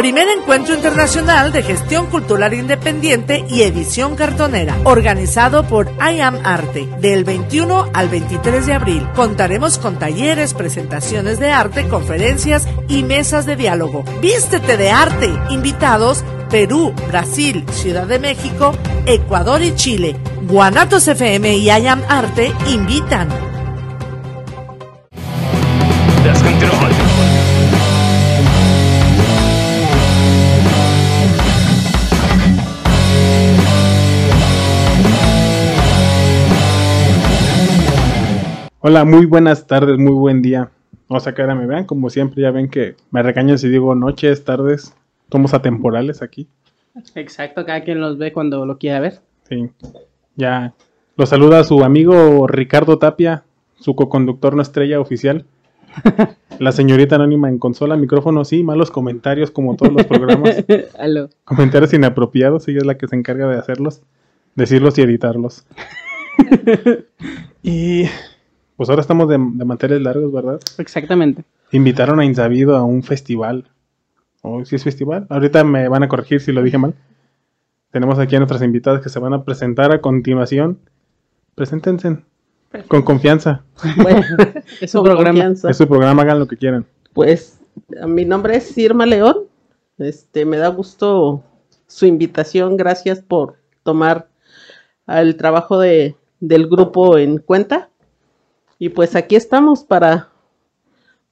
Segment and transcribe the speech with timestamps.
[0.00, 6.88] primer encuentro internacional de gestión cultural independiente y edición cartonera, organizado por I Am Arte,
[7.00, 9.06] del 21 al 23 de abril.
[9.14, 14.02] Contaremos con talleres, presentaciones de arte, conferencias y mesas de diálogo.
[14.22, 15.30] Vístete de arte.
[15.50, 18.72] Invitados Perú, Brasil, Ciudad de México,
[19.04, 20.16] Ecuador y Chile.
[20.48, 23.49] Guanatos FM y I Am Arte invitan.
[38.82, 40.70] Hola, muy buenas tardes, muy buen día.
[41.08, 43.94] O sea, que ahora me vean, como siempre, ya ven que me regañan si digo
[43.94, 44.94] noches, tardes.
[45.30, 46.48] Somos atemporales aquí.
[47.14, 49.20] Exacto, cada quien los ve cuando lo quiera ver.
[49.46, 49.68] Sí.
[50.36, 50.72] Ya.
[51.18, 53.44] Lo saluda su amigo Ricardo Tapia,
[53.78, 55.44] su coconductor no estrella oficial.
[56.58, 60.64] La señorita anónima en consola, micrófono, sí, malos comentarios como todos los programas.
[60.98, 61.28] Aló.
[61.44, 64.00] Comentarios inapropiados, ella es la que se encarga de hacerlos,
[64.54, 65.66] decirlos y editarlos.
[67.62, 68.06] y
[68.80, 70.58] pues ahora estamos de, de manteles largos, ¿verdad?
[70.78, 71.44] Exactamente.
[71.70, 73.68] Invitaron a Insabido a un festival.
[74.40, 75.26] ¿O si es festival?
[75.28, 76.94] Ahorita me van a corregir si lo dije mal.
[77.90, 80.78] Tenemos aquí a nuestras invitadas que se van a presentar a continuación.
[81.54, 82.20] Preséntense.
[82.88, 83.64] Con confianza.
[83.98, 84.22] Bueno,
[84.80, 85.28] es un Con programa.
[85.28, 85.70] confianza.
[85.70, 86.86] Es su programa, hagan lo que quieran.
[87.12, 87.60] Pues
[88.06, 89.40] mi nombre es Irma León.
[89.98, 91.44] Este, me da gusto
[91.86, 92.78] su invitación.
[92.78, 94.30] Gracias por tomar
[95.06, 97.89] el trabajo de, del grupo en cuenta.
[98.80, 100.30] Y pues aquí estamos para,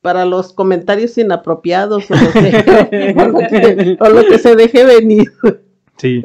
[0.02, 4.84] para los comentarios inapropiados o lo que, o lo que- o lo que se deje
[4.84, 5.32] venir.
[5.96, 6.22] Sí.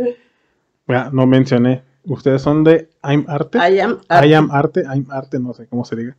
[0.88, 1.82] Ya, no mencioné.
[2.04, 3.58] Ustedes son de I'm Arte.
[3.58, 4.82] I am I am Arte.
[4.84, 6.16] I'm Arte, no sé cómo se diga.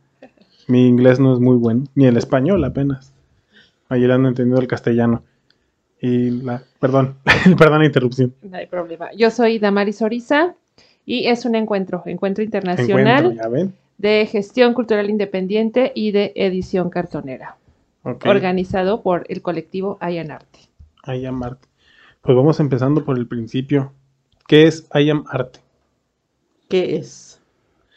[0.67, 1.83] Mi inglés no es muy bueno.
[1.93, 3.13] Ni el español apenas.
[3.89, 5.23] Ayer han entendido el castellano.
[6.01, 6.63] Y la.
[6.79, 7.15] Perdón.
[7.59, 8.33] perdón la interrupción.
[8.41, 9.11] No hay problema.
[9.15, 10.55] Yo soy Damaris Oriza
[11.05, 13.73] y es un encuentro, encuentro internacional Encuentro, ya ven.
[13.97, 17.57] De gestión cultural independiente y de edición cartonera,
[18.03, 20.59] organizado por el colectivo I Am Arte.
[21.07, 21.67] I am Arte.
[22.21, 23.91] Pues vamos empezando por el principio.
[24.47, 25.59] ¿Qué es I am Arte?
[26.67, 27.39] ¿Qué es?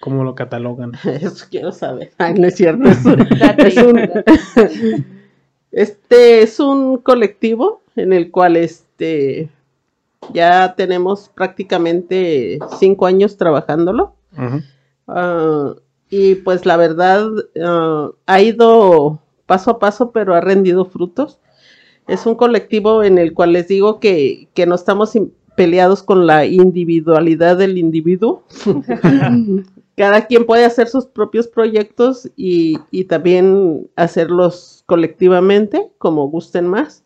[0.01, 0.93] ¿Cómo lo catalogan?
[1.05, 2.13] Eso quiero saber.
[2.19, 2.89] Ay, no es cierto.
[2.89, 3.99] Es un-
[4.57, 5.05] es.
[5.71, 9.51] Este es un colectivo en el cual este
[10.33, 14.15] ya tenemos prácticamente cinco años trabajándolo.
[16.11, 17.29] Y pues la verdad
[17.63, 21.39] ah, ha ido paso a paso, pero ha rendido frutos.
[22.07, 25.13] Es un colectivo en el cual les digo que, que no estamos
[25.57, 28.45] peleados con la individualidad del individuo.
[29.97, 37.05] Cada quien puede hacer sus propios proyectos y, y también hacerlos colectivamente, como gusten más.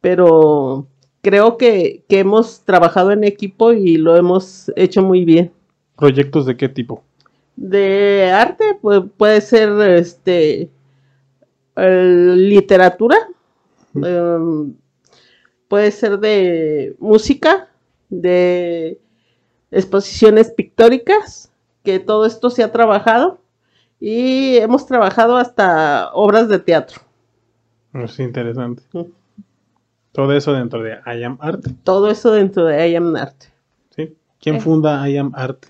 [0.00, 0.86] Pero
[1.22, 5.52] creo que, que hemos trabajado en equipo y lo hemos hecho muy bien
[6.00, 7.04] ¿Proyectos de qué tipo?
[7.62, 10.70] De arte pu- puede ser este
[11.76, 13.16] literatura
[13.94, 14.74] em,
[15.68, 17.68] puede ser de música
[18.08, 18.98] de
[19.70, 21.52] exposiciones pictóricas
[21.84, 23.40] que todo esto se ha trabajado
[24.00, 27.00] y hemos trabajado hasta obras de teatro
[27.92, 28.82] Es interesante.
[28.92, 29.02] Mm.
[30.12, 31.70] Todo eso dentro de I am Arte.
[31.84, 33.46] todo eso dentro de I Am Arte
[33.94, 34.16] ¿sí?
[34.40, 34.60] ¿Quién Eh.
[34.60, 35.68] funda I am Arte?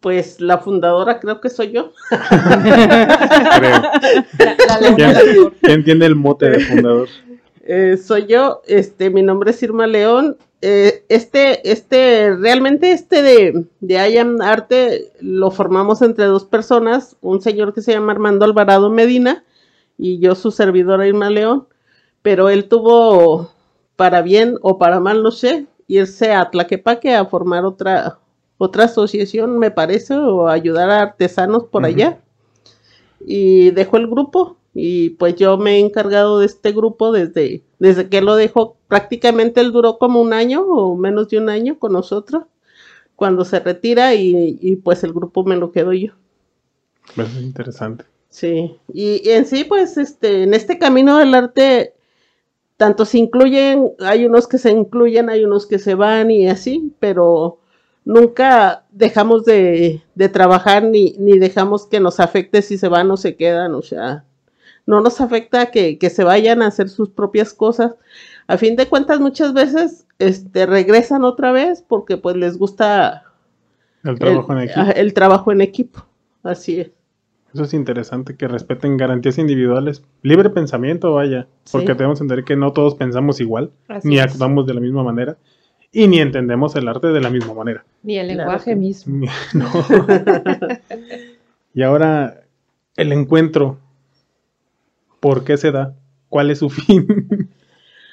[0.00, 3.82] Pues la fundadora creo que soy yo Creo.
[4.38, 5.14] La- la- ¿Quién,
[5.60, 7.08] quién tiene el mote de fundador?
[7.62, 10.36] Eh, soy yo, este, mi nombre es Irma León.
[10.62, 17.16] Eh, este, este, realmente este de, de I Am Arte lo formamos entre dos personas,
[17.22, 19.44] un señor que se llama Armando Alvarado Medina
[19.96, 21.66] y yo su servidora Irma León,
[22.22, 23.50] pero él tuvo,
[23.96, 28.18] para bien o para mal, no sé, irse a Tlaquepaque a formar otra,
[28.62, 32.20] otra asociación, me parece, o ayudar a artesanos por allá.
[33.24, 38.10] Y dejó el grupo y pues yo me he encargado de este grupo desde, desde
[38.10, 38.76] que lo dejó.
[38.86, 42.44] Prácticamente él duró como un año o menos de un año con nosotros
[43.16, 46.12] cuando se retira y, y, pues el grupo me lo quedo yo.
[47.14, 48.04] Pues es interesante.
[48.28, 51.94] Sí, y, y en sí, pues, este, en este camino del arte,
[52.76, 56.94] tanto se incluyen, hay unos que se incluyen, hay unos que se van y así,
[57.00, 57.59] pero
[58.04, 63.16] nunca dejamos de, de trabajar ni, ni dejamos que nos afecte si se van o
[63.16, 64.24] se quedan, o sea,
[64.86, 67.94] no nos afecta que, que se vayan a hacer sus propias cosas.
[68.48, 73.22] A fin de cuentas, muchas veces, este, regresan otra vez porque pues les gusta
[74.02, 74.80] El trabajo en equipo.
[74.96, 76.04] el trabajo en equipo,
[76.42, 76.90] así es.
[77.54, 80.02] Eso es interesante, que respeten garantías individuales.
[80.22, 81.92] Libre pensamiento, vaya, porque Sí.
[81.94, 84.22] debemos entender que no todos pensamos igual, Así ni es.
[84.24, 85.36] actuamos de la misma manera,
[85.92, 87.84] y ni entendemos el arte de la misma manera.
[88.02, 89.26] Ni el lenguaje mismo.
[89.54, 89.70] No.
[91.74, 92.42] y ahora,
[92.96, 93.78] el encuentro,
[95.18, 95.94] ¿por qué se da?
[96.28, 97.50] ¿Cuál es su fin?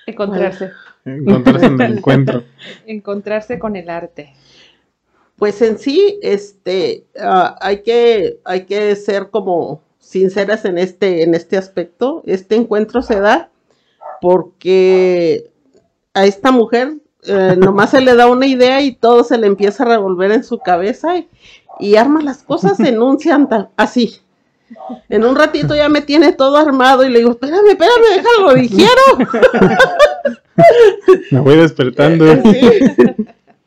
[0.07, 0.71] Encontrarse.
[1.06, 2.44] Encontrarse en el encuentro.
[2.88, 4.33] Encontrarse con el arte.
[5.35, 11.35] Pues en sí, este, ah, hay que, hay que ser como sinceras en este, en
[11.35, 12.23] este aspecto.
[12.25, 13.51] Este encuentro se da
[14.19, 15.51] porque
[16.15, 19.83] a esta mujer eh, nomás se le da una idea y todo se le empieza
[19.83, 21.27] a revolver en su cabeza y,
[21.79, 23.17] y arma las cosas en un
[23.75, 24.21] así.
[25.09, 29.01] En un ratito ya me tiene todo armado y le digo, espérame, espérame, déjalo, digiero.
[31.31, 32.25] Me voy despertando.
[32.43, 32.69] Sí.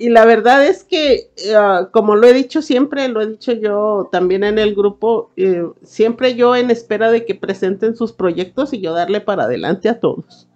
[0.00, 1.56] Y la verdad es que, eh,
[1.90, 6.34] como lo he dicho siempre, lo he dicho yo también en el grupo, eh, siempre
[6.34, 10.48] yo en espera de que presenten sus proyectos y yo darle para adelante a todos.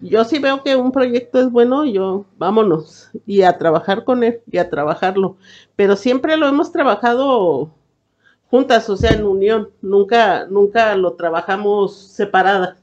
[0.00, 4.40] Yo sí veo que un proyecto es bueno, yo vámonos y a trabajar con él
[4.50, 5.36] y a trabajarlo.
[5.76, 7.70] Pero siempre lo hemos trabajado
[8.50, 9.70] juntas, o sea, en unión.
[9.82, 12.78] Nunca, nunca lo trabajamos separadas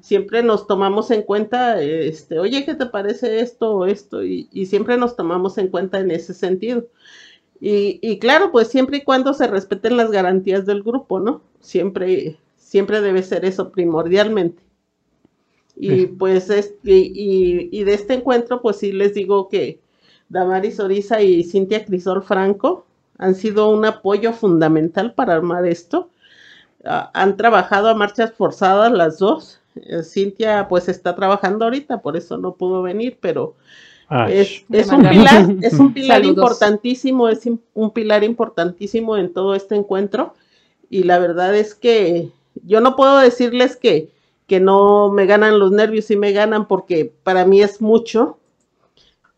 [0.00, 4.22] siempre nos tomamos en cuenta, este, oye, ¿qué te parece esto o esto?
[4.24, 6.86] Y, y siempre nos tomamos en cuenta en ese sentido.
[7.60, 11.42] Y, y claro, pues siempre y cuando se respeten las garantías del grupo, ¿no?
[11.60, 14.62] Siempre, siempre debe ser eso primordialmente.
[15.76, 19.80] Y pues, es, y, y- y de este encuentro, pues sí les digo que
[20.28, 22.86] Damaris Oriza y Cintia Crisol Franco
[23.18, 26.10] han sido un apoyo fundamental para armar esto.
[26.84, 29.60] Ah, han trabajado a marchas forzadas las dos.
[29.76, 33.54] Eh, Cintia pues está trabajando ahorita, por eso no pudo venir, pero
[34.08, 36.24] Ay, es, es un pilar, es un pilar saludos.
[36.24, 37.42] importantísimo, es
[37.74, 40.34] un pilar importantísimo en todo este encuentro.
[40.90, 42.30] Y la verdad es que
[42.64, 44.10] yo no puedo decirles que,
[44.46, 48.38] que no me ganan los nervios, sí me ganan porque para mí es mucho.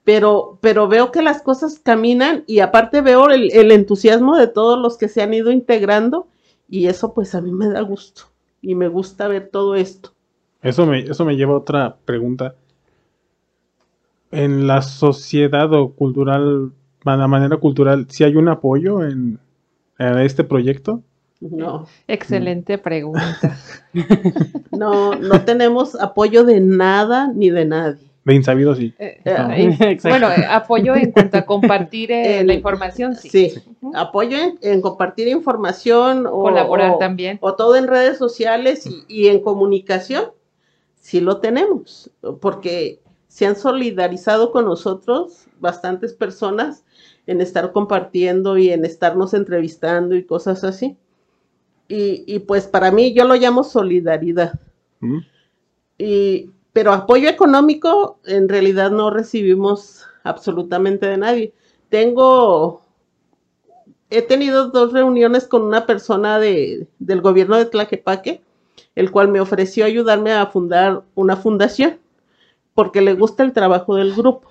[0.04, 4.96] Pero, pero veo que las cosas caminan y aparte veo el, entusiasmo de todos los
[4.96, 6.28] que se han ido integrando
[6.66, 8.22] y eso pues a mí me da gusto
[8.62, 10.12] y me gusta ver todo esto.
[10.62, 12.54] Eso me, eso me lleva a otra pregunta.
[14.30, 16.72] En la sociedad o cultural,
[17.04, 19.38] la manera cultural, ¿sí hay un apoyo en
[19.98, 21.02] este proyecto?
[21.40, 23.56] No, Excelente pregunta.
[24.72, 28.08] no, no tenemos apoyo de nada ni de nadie.
[28.24, 28.92] De insabido sí.
[28.98, 33.30] Eh, eh, bueno, eh, apoyo en cuanto a compartir eh, la información, sí.
[33.30, 33.54] Sí,
[33.94, 37.38] apoyo en, en compartir información o, Colaborar o- también.
[37.40, 40.24] o todo en redes sociales y, y en comunicación,
[41.00, 42.10] sí lo tenemos,
[42.42, 46.84] porque se han solidarizado con nosotros bastantes personas
[47.26, 50.96] en estar compartiendo y en estarnos entrevistando y cosas así.
[51.88, 54.60] Y, y pues para mí yo lo llamo solidaridad.
[55.00, 55.18] ¿Mm?
[55.98, 61.54] Y, pero apoyo económico en realidad no recibimos absolutamente de nadie.
[61.88, 62.82] Tengo,
[64.10, 68.42] he tenido dos reuniones con una persona de, del gobierno de Tlaquepaque,
[68.94, 71.98] el cual me ofreció ayudarme a fundar una fundación,
[72.74, 74.48] porque le gusta el trabajo del grupo.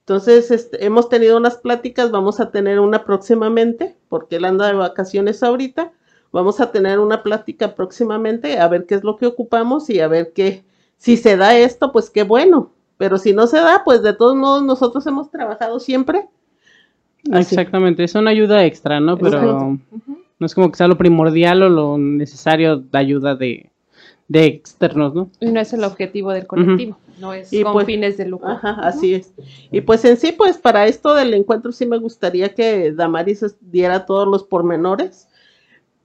[0.00, 4.74] Entonces, este, hemos tenido unas pláticas, vamos a tener una próximamente, porque él anda de
[4.74, 5.92] vacaciones ahorita.
[6.34, 10.08] Vamos a tener una plática próximamente a ver qué es lo que ocupamos y a
[10.08, 10.64] ver qué,
[10.98, 12.72] si se da esto, pues qué bueno.
[12.96, 16.26] Pero si no se da, pues de todos modos nosotros hemos trabajado siempre.
[17.30, 17.54] Así.
[17.54, 19.16] Exactamente, es una ayuda extra, ¿no?
[19.16, 19.78] Pero
[20.40, 23.70] no es como que sea lo primordial o lo necesario de ayuda de,
[24.26, 25.30] de externos, ¿no?
[25.38, 28.48] Y no es el objetivo del colectivo, no es Y con pues- fines de lucro.
[28.48, 29.32] Ajá, así es.
[29.70, 34.04] Y pues en sí, pues para esto del encuentro sí me gustaría que Damaris diera
[34.04, 35.28] todos los pormenores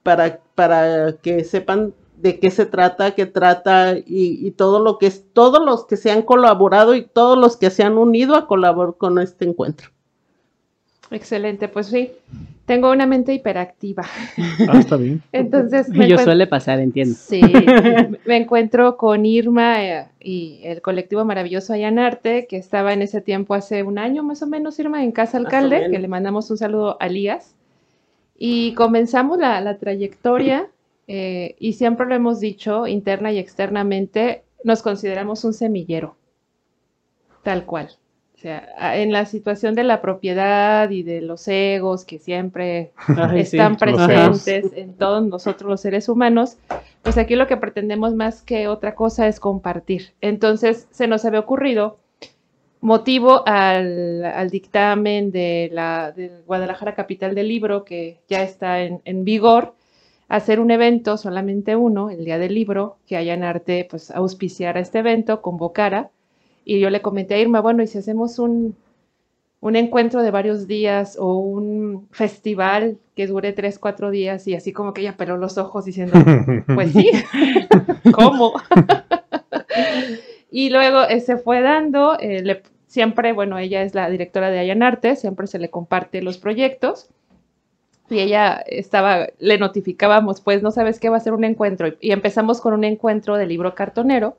[0.09, 5.05] para, para que sepan de qué se trata, qué trata y, y todo lo que
[5.05, 8.47] es, todos los que se han colaborado y todos los que se han unido a
[8.47, 9.91] colaborar con este encuentro.
[11.11, 12.11] Excelente, pues sí,
[12.65, 14.03] tengo una mente hiperactiva.
[14.67, 15.21] Ah, está bien.
[15.31, 17.15] Entonces, me Yo suele pasar, entiendo.
[17.15, 17.39] Sí,
[18.25, 23.53] me encuentro con Irma eh, y el colectivo maravilloso Allanarte, que estaba en ese tiempo
[23.53, 26.97] hace un año más o menos, Irma, en Casa Alcalde, que le mandamos un saludo
[26.99, 27.55] a Lías.
[28.41, 30.69] Y comenzamos la, la trayectoria
[31.07, 36.15] eh, y siempre lo hemos dicho, interna y externamente, nos consideramos un semillero,
[37.43, 37.89] tal cual.
[38.35, 43.41] O sea, en la situación de la propiedad y de los egos que siempre Ay,
[43.41, 46.57] están presentes en todos nosotros los seres humanos,
[47.01, 50.13] pues aquí lo que pretendemos más que otra cosa es compartir.
[50.21, 51.97] Entonces se nos había ocurrido
[52.81, 59.25] motivo al, dictamen de la de Guadalajara Capital del Libro que ya está en, en
[59.25, 59.73] vigor,
[60.29, 64.99] hacer un evento, solamente uno, el día del libro, que hayan arte, pues auspiciara este
[64.99, 66.11] evento, convocara.
[66.63, 68.75] Y yo le comenté a Irma, bueno, ¿y si hacemos un,
[69.59, 74.47] un encuentro de varios días o un festival que dure tres, cuatro días?
[74.47, 76.13] Y así como que ella peló los ojos diciendo,
[76.75, 77.09] pues sí,
[78.13, 78.53] ¿cómo?
[80.51, 85.15] y luego eh, se fue dando, eh, siempre, bueno, ella es la directora de Allanarte,
[85.15, 87.09] siempre se le comparte los proyectos.
[88.09, 91.89] Y ella estaba, le notificábamos, pues no sabes qué va a ser un encuentro.
[92.01, 94.37] Y empezamos con un encuentro de libro cartonero.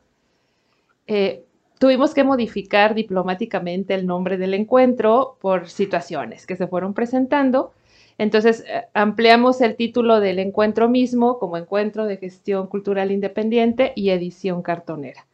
[1.06, 1.44] Eh,
[1.78, 7.72] tuvimos que modificar diplomáticamente el nombre del encuentro por situaciones que se fueron presentando.
[8.18, 14.62] Entonces ampliamos el título del encuentro mismo como Encuentro de Gestión Cultural Independiente y Edición
[14.62, 15.26] Cartonera.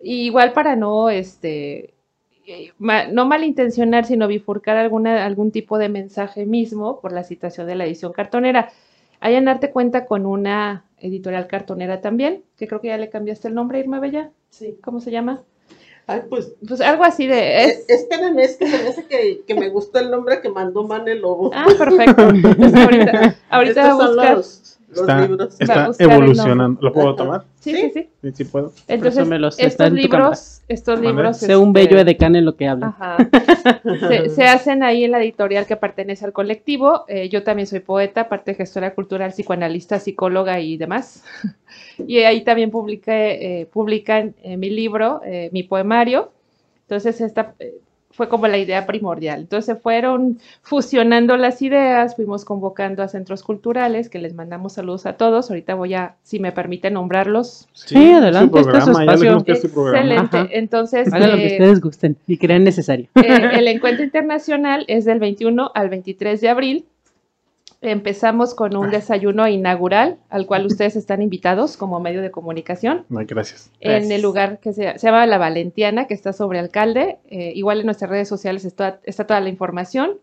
[0.00, 1.94] Igual para no, este,
[2.46, 7.74] eh, no malintencionar, sino bifurcar alguna, algún tipo de mensaje mismo por la situación de
[7.74, 8.70] la edición cartonera.
[9.20, 13.80] Allanarte cuenta con una editorial cartonera también, que creo que ya le cambiaste el nombre,
[13.80, 14.30] Irma Bella.
[14.50, 14.78] Sí.
[14.82, 15.44] ¿Cómo se llama?
[16.06, 17.64] Ay, pues, Pues algo así de...
[17.64, 20.48] es, Es, espérenme, es que se me hace que, que me gustó el nombre que
[20.48, 21.50] mandó Mane Lobo.
[21.52, 22.28] Ah, perfecto.
[22.34, 24.36] Entonces, ahorita ahorita Estos a buscar.
[24.36, 25.56] los Está, libros.
[25.60, 26.80] Está evolucionando.
[26.80, 27.44] ¿Lo puedo tomar?
[27.60, 28.08] Sí, sí, sí.
[28.22, 28.72] Sí, sí puedo.
[28.86, 29.26] Entonces,
[29.58, 31.36] estos libros, estos libros...
[31.38, 32.88] Sé un este, bello edecán en lo que habla.
[32.88, 33.16] Ajá.
[34.08, 37.04] Se, se hacen ahí en la editorial que pertenece al colectivo.
[37.08, 41.24] Eh, yo también soy poeta, aparte gestora cultural, psicoanalista, psicóloga y demás.
[41.98, 46.32] Y ahí también publiqué, eh, publican eh, mi libro, eh, mi poemario.
[46.82, 47.54] Entonces, esta
[48.18, 49.42] fue como la idea primordial.
[49.42, 55.06] Entonces, se fueron fusionando las ideas, fuimos convocando a centros culturales, que les mandamos saludos
[55.06, 55.50] a todos.
[55.50, 57.68] Ahorita voy a, si me permite nombrarlos.
[57.74, 59.38] Sí, adelante, Su este es su espacio.
[59.38, 60.36] Excelente.
[60.36, 60.48] Ajá.
[60.50, 63.08] Entonces, Hagan lo que eh, ustedes gusten y crean necesario.
[63.14, 66.84] eh, el encuentro internacional es del 21 al 23 de abril.
[67.80, 73.20] Empezamos con un desayuno inaugural al cual ustedes están invitados como medio de comunicación No,
[73.24, 73.70] gracias.
[73.80, 74.10] en Gracias.
[74.10, 77.18] el lugar que se, se llama La Valentiana, que está sobre alcalde.
[77.30, 80.18] Eh, igual en nuestras redes sociales está, está toda la información.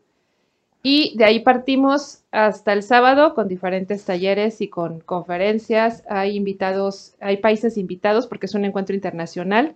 [0.83, 6.03] Y de ahí partimos hasta el sábado con diferentes talleres y con conferencias.
[6.09, 9.75] Hay invitados, hay países invitados porque es un encuentro internacional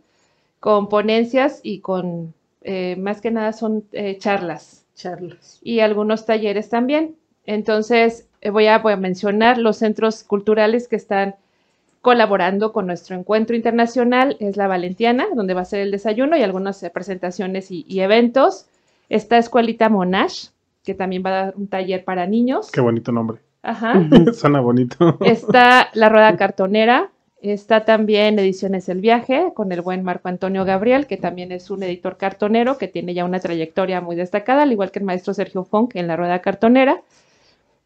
[0.59, 5.59] con ponencias y con, eh, más que nada son eh, charlas Charlas.
[5.63, 7.15] y algunos talleres también.
[7.50, 11.34] Entonces, eh, voy a, voy a mencionar los centros culturales que están
[12.01, 14.38] colaborando con nuestro encuentro internacional.
[14.39, 18.01] Es la Valentiana, donde va a ser el desayuno y algunas eh, presentaciones y, y
[18.01, 18.68] eventos.
[19.10, 20.50] Está Escuelita Monash,
[20.84, 22.70] que también va a dar un taller para niños.
[22.72, 23.39] Qué bonito nombre.
[23.63, 23.96] Ajá.
[24.34, 25.18] Suena bonito.
[25.22, 27.10] Está La Rueda Cartonera.
[27.41, 31.82] Está también Ediciones El Viaje con el buen Marco Antonio Gabriel, que también es un
[31.82, 35.63] editor cartonero que tiene ya una trayectoria muy destacada, al igual que el maestro Sergio
[35.63, 37.01] Funk en La Rueda Cartonera.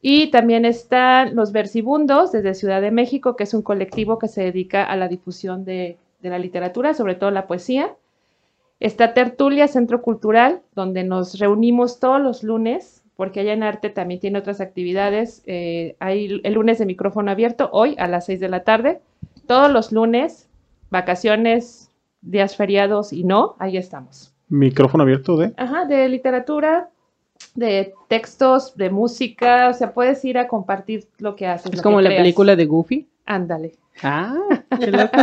[0.06, 4.44] Y también están Los Versibundos desde Ciudad de México, que es un colectivo que se
[4.44, 7.96] dedica a la difusión de, de la literatura, sobre todo la poesía.
[8.82, 14.20] Está Tertulia Centro Cultural, donde nos reunimos todos los lunes, porque allá en arte también
[14.20, 15.42] tiene otras actividades.
[15.46, 19.00] Eh, hay el lunes de micrófono abierto, hoy a las 6 de la tarde.
[19.48, 20.50] Todos los lunes,
[20.90, 24.34] vacaciones, días feriados y no, ahí estamos.
[24.50, 25.54] Micrófono abierto de.
[25.56, 26.90] Ajá, de literatura,
[27.56, 31.72] de textos, de música, o sea, puedes ir a compartir lo que haces.
[31.72, 32.22] Es lo como que la creas.
[32.24, 33.08] película de Goofy.
[33.26, 33.74] Ándale.
[34.02, 34.36] Ah,
[34.80, 35.18] qué loco.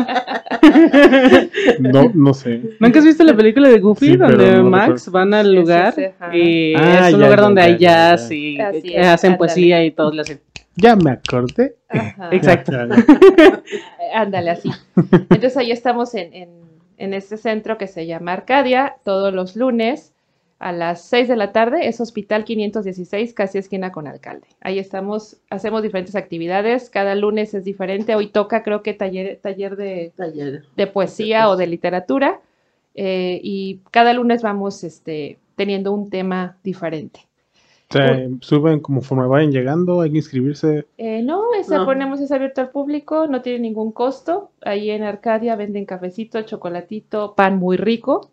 [1.80, 2.60] No, no sé.
[2.78, 5.12] ¿Nunca has visto la película de Goofy Sí, donde no Max recuerdo.
[5.12, 7.72] van al Sí, sí, lugar sí, y Ah, es un ya, lugar donde ya, hay
[7.72, 8.10] ya, ya.
[8.16, 9.38] jazz y Así es, hacen ándale.
[9.38, 10.40] poesía y todos le hacen?
[10.76, 11.76] Ya me acordé.
[11.88, 12.28] Ajá.
[12.32, 12.72] Exacto.
[14.14, 14.70] Ándale, así.
[15.12, 16.48] Entonces ahí estamos en, en,
[16.96, 20.12] en este centro que se llama Arcadia, todos los lunes
[20.60, 24.46] a las 6 de la tarde, es Hospital 516, casi esquina con alcalde.
[24.60, 29.76] Ahí estamos, hacemos diferentes actividades, cada lunes es diferente, hoy toca creo que taller, taller
[29.76, 30.64] de, Taller.
[30.76, 32.40] de poesía o de literatura,
[32.94, 37.20] eh, y cada lunes vamos este, teniendo un tema diferente.
[37.88, 40.86] O sea, suben conforme vayan llegando, hay que inscribirse.
[40.98, 41.86] Eh, no, ese No.
[41.86, 44.50] ponemos es abierto al público, no tiene ningún costo.
[44.60, 48.30] Ahí en Arcadia venden cafecito, chocolatito, pan muy rico.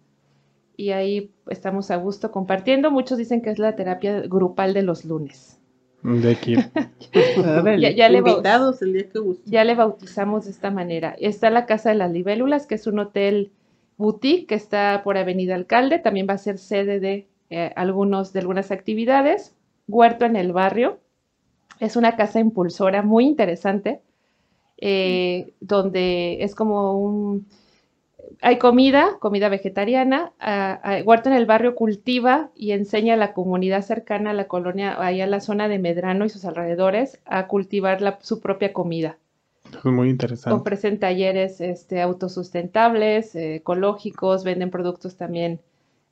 [0.77, 2.91] Y ahí estamos a gusto compartiendo.
[2.91, 5.59] Muchos dicen que es la terapia grupal de los lunes.
[6.03, 6.55] De aquí.
[7.79, 9.49] Ya, ya le, Invitados el día que guste.
[9.49, 11.15] ya le bautizamos de esta manera.
[11.19, 13.51] Está la Casa de las Libélulas, que es un hotel
[13.97, 15.99] boutique que está por Avenida Alcalde.
[15.99, 19.55] También va a ser sede de, eh, algunos, de algunas actividades.
[19.87, 20.99] Huerto en el barrio.
[21.79, 24.01] Es una casa impulsora muy interesante,
[24.77, 27.47] eh, donde es como un...
[28.41, 30.33] hay comida, comida vegetariana.
[30.39, 34.95] ah, Huerto en el Barrio cultiva y enseña a la comunidad cercana a la colonia,
[34.99, 39.17] ahí a la zona de Medrano y sus alrededores, a cultivar la- su propia comida.
[39.65, 40.55] Es muy interesante.
[40.59, 45.59] Ofrecen talleres este, autosustentables, eh, ecológicos, venden productos también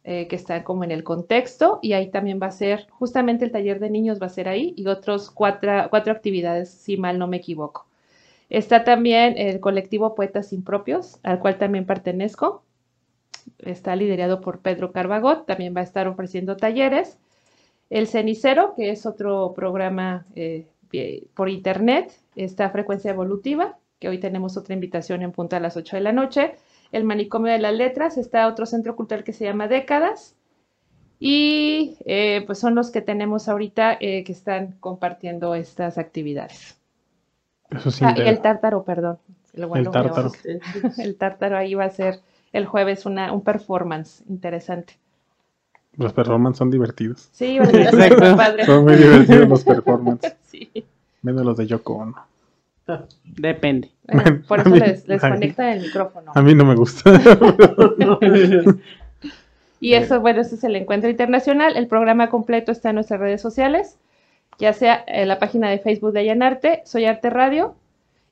[0.03, 3.51] eh, que están como en el contexto y ahí también va a ser, justamente el
[3.51, 7.27] taller de niños va a ser ahí y otros cuatro, cuatro actividades, si mal no
[7.27, 7.87] me equivoco.
[8.49, 12.63] Está también el colectivo Poetas Impropios, al cual también pertenezco.
[13.59, 17.17] Está liderado por Pedro Carbagot, también va a estar ofreciendo talleres.
[17.89, 20.67] El Cenicero, que es otro programa eh,
[21.33, 25.97] por internet, está Frecuencia Evolutiva, que hoy tenemos otra invitación en punto a las 8
[25.97, 26.55] de la noche.
[26.91, 30.35] El Manicomio de las Letras, está otro centro cultural que se llama Décadas.
[31.19, 36.77] Y eh, pues son los que tenemos ahorita eh, que están compartiendo estas actividades.
[37.75, 38.03] Eso sí.
[38.05, 39.17] Ah, y el inter- tártaro, perdón.
[39.53, 40.31] El, tártaro.
[40.97, 42.19] El tártaro ahí va a ser
[42.51, 44.97] el jueves una, un performance interesante.
[45.97, 47.29] Los performances son divertidos.
[47.31, 48.35] Sí, Exacto.
[48.35, 48.65] padre.
[48.65, 50.35] Son muy divertidos los performances.
[50.45, 50.69] Sí.
[51.21, 52.15] Menos los de Yoko Ono.
[53.23, 53.91] Depende.
[54.11, 56.31] Bueno, por eso mí- les, les conectan el micrófono.
[56.35, 57.11] A mí no me gusta.
[59.79, 61.75] Y eso, bueno, ese es el encuentro internacional.
[61.77, 63.97] El programa completo está en nuestras redes sociales,
[64.59, 67.75] ya sea en la página de Facebook de Allanarte, Soy Arte Radio,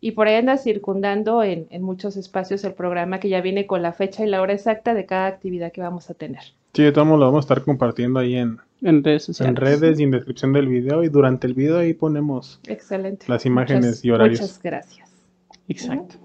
[0.02, 3.82] y por ahí anda circundando en, en muchos espacios el programa que ya viene con
[3.82, 6.42] la fecha y la hora exacta de cada actividad que vamos a tener.
[6.74, 9.50] Sí, de todos modos lo vamos a estar compartiendo ahí en, En redes sociales.
[9.52, 11.04] en redes y en descripción del video.
[11.04, 13.26] Y durante el video ahí ponemos Excelente.
[13.30, 14.42] Las imágenes Muchas- y horarios.
[14.42, 15.10] Muchas gracias.
[15.70, 16.16] Exacto.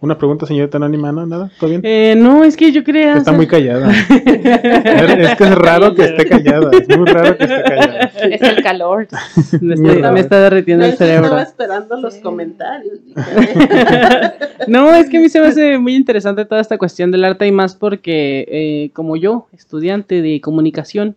[0.00, 1.26] Una pregunta, señorita Anónima, ¿no?
[1.26, 1.50] ¿Nada?
[1.58, 1.80] ¿Todo bien?
[1.84, 3.16] Eh, no, es que yo quería.
[3.16, 3.90] Está muy callada.
[4.10, 6.70] es que es raro que esté callada.
[6.72, 8.10] Es muy raro que esté callada.
[8.30, 9.08] Es el calor.
[9.60, 10.14] me, Muy está, raro.
[10.14, 11.24] me está derritiendo el Yo cerebro.
[11.24, 12.98] estaba esperando los comentarios.
[14.68, 17.46] No, es que a mí se me hace muy interesante toda esta cuestión del arte
[17.46, 21.14] y más porque eh, como yo, estudiante de comunicación,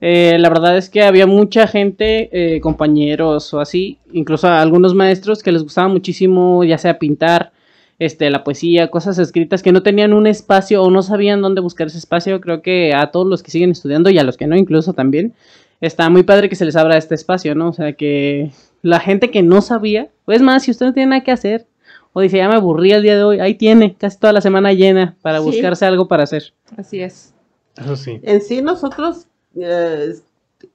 [0.00, 4.94] eh, la verdad es que había mucha gente, eh, compañeros o así, incluso a algunos
[4.94, 7.52] maestros que les gustaba muchísimo, ya sea pintar,
[7.98, 11.86] este, la poesía, cosas escritas que no tenían un espacio o no sabían dónde buscar
[11.86, 12.40] ese espacio.
[12.40, 15.32] Creo que a todos los que siguen estudiando y a los que no incluso también,
[15.80, 17.68] está muy padre que se les abra este espacio, ¿no?
[17.68, 18.50] O sea, que
[18.82, 21.66] la gente que no sabía, o es más, si usted no tiene nada que hacer,
[22.12, 24.72] o dice, ya me aburrí el día de hoy, ahí tiene, casi toda la semana
[24.72, 25.44] llena para Sí.
[25.44, 26.54] buscarse algo para hacer.
[26.76, 27.34] Así es.
[27.76, 28.20] Eso sí.
[28.22, 30.14] En sí, nosotros, eh,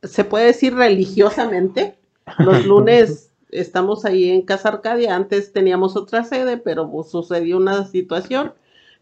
[0.03, 1.95] se puede decir religiosamente,
[2.37, 5.15] los lunes estamos ahí en Casa Arcadia.
[5.15, 8.53] Antes teníamos otra sede, pero pues, sucedió una situación.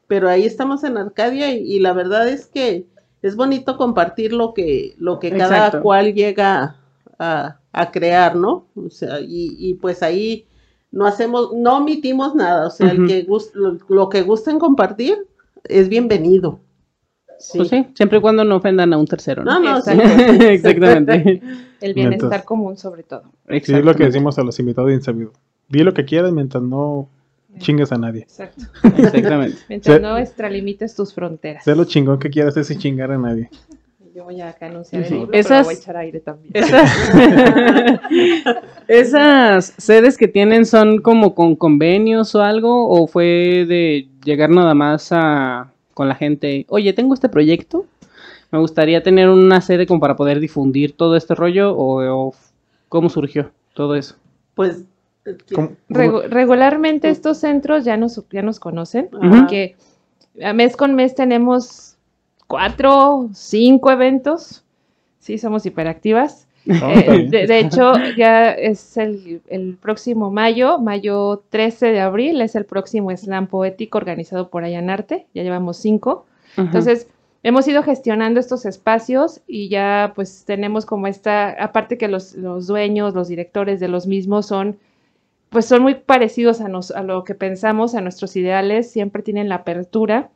[0.08, 2.86] Pero ahí estamos en Arcadia y, y la verdad es que
[3.22, 5.82] es bonito compartir lo que, lo que cada Exacto.
[5.84, 6.78] cual llega
[7.20, 8.66] a, a crear, ¿no?
[8.76, 10.48] O sea, y, y pues ahí
[10.92, 12.66] no hacemos, no omitimos nada.
[12.68, 15.28] O sea, el que gust- lo, lo que gusten compartir
[15.66, 16.60] es bienvenido.
[17.56, 19.60] Pues sí, siempre y cuando no ofendan a un tercero, ¿no?
[19.60, 19.92] No, no.
[20.50, 21.42] Exactamente.
[21.82, 23.24] El bienestar Mientras- común sobre todo.
[23.48, 25.32] Sí, es lo que decimos a los invitados de Insabido.
[25.70, 27.08] Di lo que quieras mientras no
[27.60, 28.22] chingues a nadie.
[28.24, 28.64] Exacto.
[28.98, 29.58] Exactamente.
[29.70, 31.64] Mientras no extralimites tus fronteras.
[31.64, 33.50] Sé lo chingón que quieras es sin chingar a nadie.
[34.14, 35.14] Yo voy a acá anunciar Sí.
[35.14, 36.52] el libro, Esas- pero voy a echar aire también.
[36.54, 36.92] Esas,
[38.88, 44.74] esas sedes que tienen son como con convenios o algo, o fue de llegar nada
[44.74, 47.86] más a con la gente, oye, tengo este proyecto,
[48.52, 52.34] me gustaría tener una sede como para poder difundir todo este rollo, o, o
[52.88, 54.16] cómo surgió todo eso.
[54.56, 54.86] Pues
[55.54, 59.76] ¿Cómo- Regu- regularmente estos centros ya nos, ya nos conocen, porque
[60.42, 61.98] a mes con mes tenemos
[62.48, 64.64] cuatro, cinco eventos.
[65.20, 66.48] Sí, somos hiperactivas.
[66.70, 72.42] No, Eh, de, de hecho, ya es el, el próximo mayo, mayo 13 de abril,
[72.42, 75.28] es el próximo slam poético organizado por Allanarte.
[75.34, 76.26] Ya llevamos cinco.
[76.58, 77.08] Entonces,
[77.44, 82.68] hemos ido gestionando estos espacios y ya pues tenemos como esta, aparte que los, los
[82.68, 84.78] dueños, los directores de los mismos son,
[85.50, 89.50] pues son muy parecidos a, nos, a lo que pensamos, a nuestros ideales, siempre tienen
[89.50, 90.30] la apertura.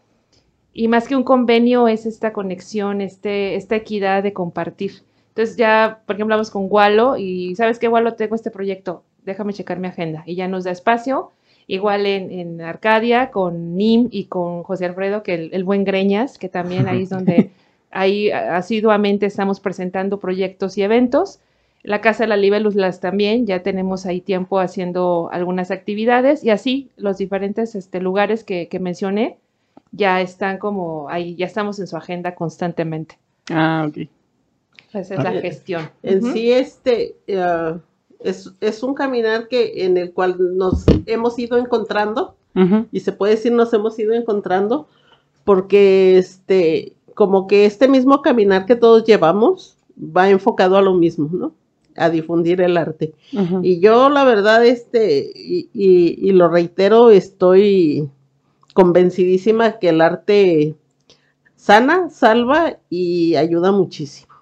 [0.73, 5.03] Y más que un convenio es esta conexión, este, esta equidad de compartir.
[5.33, 8.13] Entonces ya, por ejemplo, hablamos con Walo y, ¿sabes qué, Walo?
[8.13, 10.23] Tengo este proyecto, déjame checar mi agenda.
[10.27, 11.31] Y ya nos da espacio.
[11.65, 16.37] Igual en, en Arcadia con Nim y con José Alfredo, que el, el buen Greñas,
[16.37, 17.49] que también ahí es donde
[17.91, 21.39] ahí asiduamente estamos presentando proyectos y eventos.
[21.81, 26.91] La Casa de la Libélula también, ya tenemos ahí tiempo haciendo algunas actividades y así
[26.95, 29.37] los diferentes este, lugares que, que mencioné
[29.91, 33.17] ya están como ahí, ya estamos en su agenda constantemente.
[33.49, 34.07] Ah, ok.
[34.93, 35.41] Esa es la Ah.
[35.41, 35.89] gestión.
[36.03, 37.75] En sí, este eh,
[38.19, 42.35] es, es un caminar que en el cual nos hemos ido encontrando
[42.91, 44.87] y se puede decir nos hemos ido encontrando
[45.43, 51.29] porque este como que este mismo caminar que todos llevamos va enfocado a lo mismo,
[51.31, 51.53] ¿no?
[51.95, 53.13] A difundir el arte.
[53.63, 58.07] Y yo la verdad este y, y- y lo reitero, estoy
[58.73, 60.75] convencidísima que el arte
[61.55, 64.32] sana, salva y ayuda muchísimo.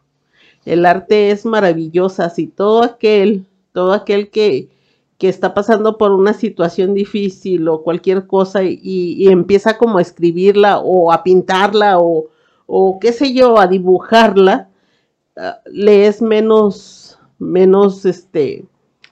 [0.65, 4.69] El arte es maravillosa, si todo aquel, todo aquel que,
[5.17, 10.01] que está pasando por una situación difícil o cualquier cosa y, y empieza como a
[10.01, 12.27] escribirla o a pintarla o,
[12.67, 14.69] o qué sé yo, a dibujarla,
[15.37, 18.65] ah, le es menos, menos este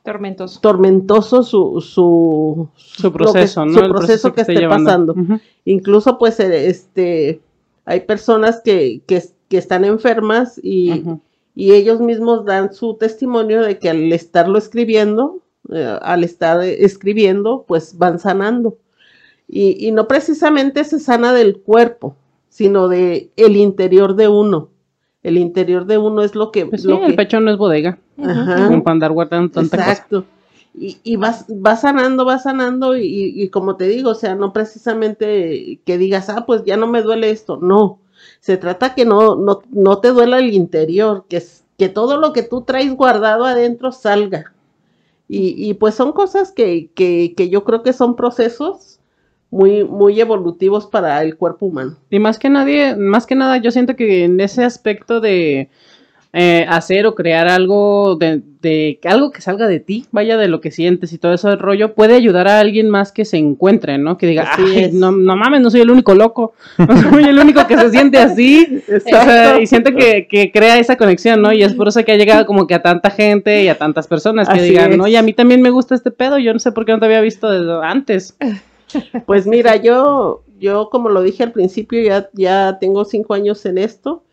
[0.04, 0.60] Tormentoso.
[0.62, 3.74] tormentoso su, su, Su que- proceso, ¿no?
[3.74, 4.86] su El proceso que esté esté llevando.
[5.14, 5.16] pasando.
[5.66, 7.42] Incluso, pues, eh, este,
[7.86, 11.04] hay personas que, que, que están enfermas y.
[11.62, 15.40] y ellos mismos dan su testimonio de que al estarlo escribiendo,
[15.72, 18.78] eh, al estar escribiendo, pues van sanando.
[19.48, 22.16] Y, y no precisamente se sana del cuerpo,
[22.50, 24.70] sino de el interior de uno.
[25.24, 26.66] El interior de uno es lo que...
[26.66, 27.98] Pues sí, lo el que- pecho no es bodega.
[28.24, 28.68] Ajá.
[28.68, 29.92] Como para andar guardando tanta cosa.
[29.92, 30.26] Exacto.
[30.74, 34.36] Y, y vas, vas sanando, vas sanando y, y- y como te digo, o sea,
[34.36, 38.00] no precisamente que digas, ah, pues ya no me duele esto, no.
[38.40, 41.44] Se trata que no, no, no te duela el interior, que,
[41.78, 44.54] que todo lo que tú traes guardado adentro salga.
[45.28, 49.00] Y, y pues son cosas que, que, que yo creo que son procesos
[49.52, 51.98] muy, muy evolutivos para el cuerpo humano.
[52.10, 55.70] Y más que nadie, más que nada, yo siento que en ese aspecto de
[56.32, 60.62] eh, hacer o crear algo de, de algo que salga de ti, vaya de lo
[60.62, 63.98] que sientes y todo eso del rollo, puede ayudar a alguien más que se encuentre,
[63.98, 64.16] ¿no?
[64.20, 67.66] Que diga, "Ay, no, no mames, no soy el único loco, no soy el único
[67.66, 68.84] que se siente así.
[68.96, 71.52] O sea, y siento que, que crea esa conexión, ¿no?
[71.52, 74.08] Y es por eso que ha llegado como que a tanta gente y a tantas
[74.08, 75.00] personas que Así digan, es.
[75.00, 77.06] oye, a mí también me gusta este pedo, yo no sé por qué no te
[77.06, 78.38] había visto desde antes.
[79.26, 83.80] Pues mira, yo, yo como lo dije al principio, ya, ya tengo cinco años en
[83.80, 84.24] esto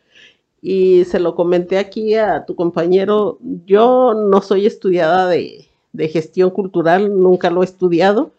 [0.68, 3.38] y se lo comenté aquí a tu compañero.
[3.66, 8.32] Yo no soy estudiada de, de gestión cultural, nunca lo he estudiado,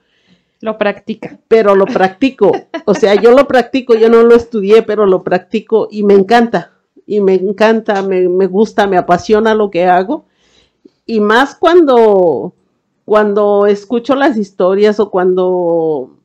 [0.59, 1.39] Lo practica.
[1.47, 2.51] pero lo practico.
[2.83, 6.73] O sea, yo lo practico, yo no lo estudié, pero lo practico y me encanta.
[7.05, 10.25] Y me encanta, me, me gusta, me apasiona lo que hago.
[11.05, 12.53] Y más cuando,
[13.05, 16.16] cuando escucho las historias o cuando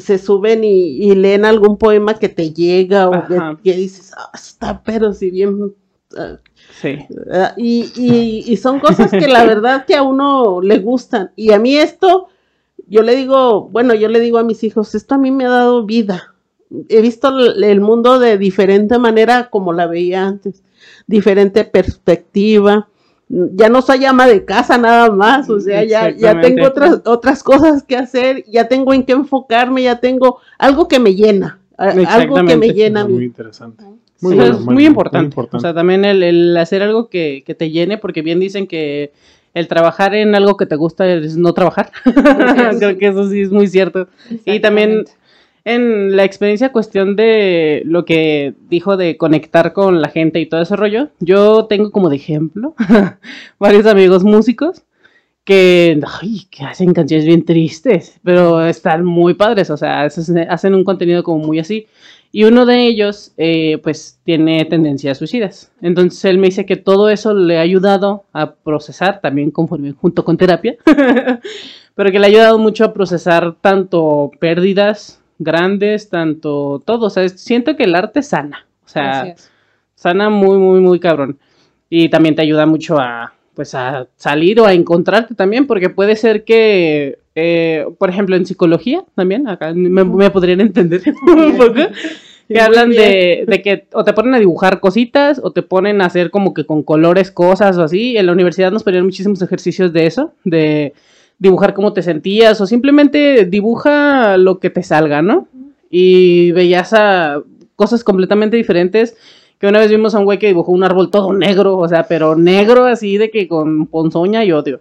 [0.00, 4.82] se suben y, y leen algún poema que te llega o que, dices, ah, está,
[4.82, 5.74] pero si bien...
[6.16, 6.36] ah,
[6.80, 6.98] Sí.
[7.32, 11.30] Ah, y, y- y son cosas que la verdad que a uno le gustan.
[11.34, 12.28] Y a mí esto,
[12.86, 15.50] yo le digo, bueno, yo le digo a mis hijos, esto a mí me ha
[15.50, 16.34] dado vida.
[16.88, 20.62] He visto el el mundo de diferente manera como la veía antes,
[21.06, 22.88] diferente perspectiva.
[23.28, 27.42] Ya no soy ama de casa nada más, o sea, ya, ya tengo otras, otras
[27.42, 32.44] cosas que hacer, ya tengo en qué enfocarme, ya tengo algo que me llena, algo
[32.46, 33.84] que me llena a Muy interesante.
[34.16, 35.36] Sí, bueno, es muy, bueno, importante.
[35.52, 39.12] O sea, también el, el hacer algo que, que te llene, porque bien dicen que
[39.54, 41.90] el trabajar en algo que te gusta es no trabajar.
[42.78, 44.08] Creo que eso sí es muy cierto.
[44.44, 45.04] Y también.
[45.68, 50.62] En la experiencia cuestión de lo que dijo de conectar con la gente y todo
[50.62, 52.74] ese rollo, yo tengo como de ejemplo
[53.58, 54.84] varios amigos músicos
[55.44, 60.84] que, ay, que hacen canciones bien tristes, pero están muy padres, o sea, hacen un
[60.84, 61.86] contenido como muy así.
[62.30, 65.72] Y uno de ellos, eh, pues, tiene tendencias suicidas.
[65.80, 70.24] Entonces él me dice que todo eso le ha ayudado a procesar, también conforme junto
[70.24, 70.76] con terapia,
[71.94, 77.06] pero que le ha ayudado mucho a procesar tanto pérdidas grandes, tanto todo.
[77.06, 78.66] O sea, siento que el arte sana.
[78.84, 79.34] O sea,
[79.94, 81.38] sana muy, muy, muy cabrón.
[81.90, 86.16] Y también te ayuda mucho a, pues, a salir o a encontrarte también, porque puede
[86.16, 91.74] ser que, eh, por ejemplo, en psicología también, acá me, me podrían entender un poco,
[92.48, 96.00] que Muy hablan de, de que o te ponen a dibujar cositas o te ponen
[96.00, 98.16] a hacer como que con colores cosas o así.
[98.16, 100.94] En la universidad nos ponían muchísimos ejercicios de eso, de
[101.38, 105.48] dibujar cómo te sentías o simplemente dibuja lo que te salga, ¿no?
[105.90, 107.42] Y veías a
[107.76, 109.16] cosas completamente diferentes.
[109.58, 112.04] Que una vez vimos a un güey que dibujó un árbol todo negro, o sea,
[112.04, 114.80] pero negro así de que con ponzoña y odio.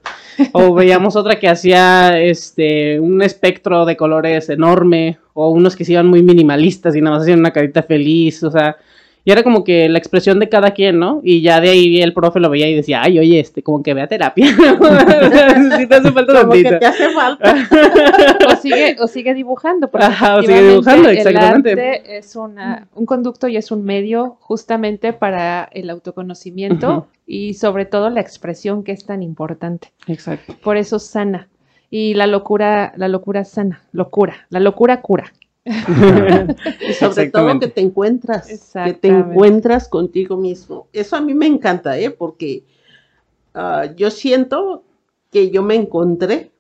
[0.52, 5.94] O veíamos otra que hacía este un espectro de colores enorme, o unos que se
[5.94, 8.78] iban muy minimalistas y nada más hacían una carita feliz, o sea,
[9.28, 11.20] y era como que la expresión de cada quien, ¿no?
[11.22, 13.94] Y ya de ahí el profe lo veía y decía, ay, oye, este, como que
[13.94, 14.48] vea terapia.
[15.78, 17.56] sí te hace falta Como que te hace falta.
[18.48, 19.92] o sigue, o sigue dibujando.
[19.92, 21.74] porque Ajá, o sigue dibujando, exactamente.
[21.74, 27.56] El arte es una, un conducto y es un medio justamente para el autoconocimiento y
[27.56, 29.92] sobre todo la expresión que es tan importante.
[30.08, 30.56] Exacto.
[30.64, 31.50] Por eso sana.
[31.90, 35.34] y la locura, la locura sana, locura, la locura cura.
[36.88, 38.48] Y sobre todo que te encuentras,
[38.82, 40.88] que te encuentras contigo mismo.
[40.94, 42.10] Eso a mí me encanta, ¿eh?
[42.12, 42.64] Porque
[43.54, 44.84] ah, yo siento
[45.32, 46.52] que yo me encontré,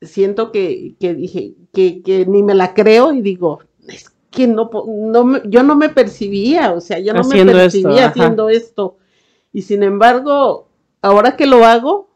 [0.00, 4.70] siento que, que dije, que, que ni me la creo y digo, es que no,
[4.86, 8.96] no me- yo no me percibía, o sea, yo no Haciendo me percibía haciendo esto.
[9.52, 10.68] Y sin embargo,
[11.02, 12.10] ahora que lo hago,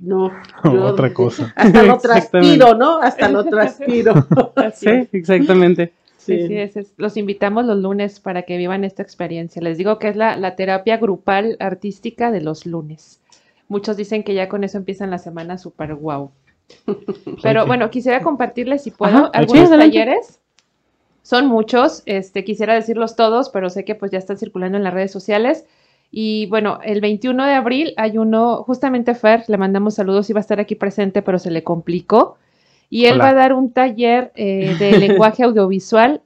[0.00, 0.30] no.
[0.64, 1.52] yo- Otra cosa.
[1.56, 2.58] Hasta lo Exactamente.
[2.58, 2.98] transpiro, ¿no?
[2.98, 4.14] Hasta lo transpiro.
[4.74, 5.92] Sí, exactamente.
[6.18, 9.62] Sí, sí, es- es- Los invitamos los lunes para que vivan esta experiencia.
[9.62, 13.20] Les digo que es la, la terapia grupal artística de los lunes.
[13.68, 16.30] Muchos dicen que ya con eso empiezan la semana súper guau.
[17.42, 17.66] Pero Ok.
[17.66, 20.38] bueno, quisiera compartirles, si puedo, Ajá, algunos talleres.
[21.22, 24.94] Son muchos, este, quisiera decirlos todos, pero sé que pues ya están circulando en las
[24.94, 25.64] redes sociales.
[26.10, 30.42] Y bueno, el 21 de abril hay uno, justamente Fer, le mandamos saludos, iba a
[30.42, 32.38] estar aquí presente, pero se le complicó.
[32.90, 33.24] Y él Hola.
[33.24, 36.22] va a dar un taller eh, de lenguaje audiovisual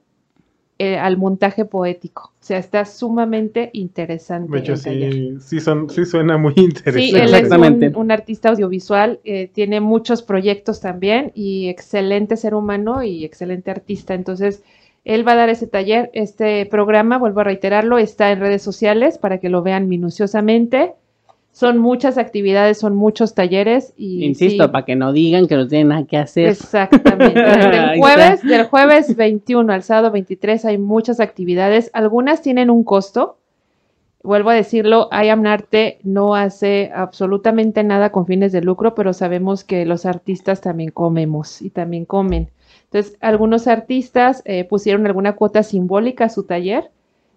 [0.79, 2.33] eh, al montaje poético.
[2.41, 4.53] O sea, está sumamente interesante.
[4.53, 7.01] De hecho, sí, sí, son, sí suena muy interesante.
[7.01, 7.89] Sí, él es Exactamente.
[7.89, 13.71] un, un artista audiovisual, eh, tiene muchos proyectos también y excelente ser humano y excelente
[13.71, 14.15] artista.
[14.15, 14.65] Entonces,
[15.05, 16.11] él va a dar ese taller.
[16.15, 20.95] Este programa, vuelvo a reiterarlo, está en redes sociales para que lo vean minuciosamente.
[21.51, 25.69] Son muchas actividades, son muchos talleres y Insisto, sí, para que no digan que no
[25.69, 26.49] tienen nada que hacer.
[26.49, 27.35] Exactamente.
[27.43, 31.91] Del Ahí jueves, del jueves 21 al sábado 23 hay muchas actividades.
[31.93, 33.37] Algunas tienen un costo.
[34.23, 39.13] Vuelvo a decirlo, I Am Arte no hace absolutamente nada con fines de lucro, pero
[39.13, 42.49] sabemos que los artistas también comemos y también comen.
[42.93, 46.91] Entonces, algunos artistas eh, pusieron alguna cuota simbólica a su taller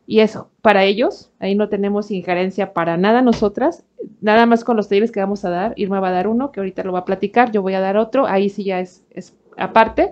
[0.06, 1.32] y es para ellos.
[1.40, 3.84] Ahí no tenemos injerencia para nada nosotras.
[4.20, 5.74] Nada más con los talleres que vamos a dar.
[5.78, 7.52] Irma va a dar uno, que ahorita lo va a platicar.
[7.52, 8.28] Yo voy a dar otro.
[8.28, 10.12] Ahí sí ya es, es aparte.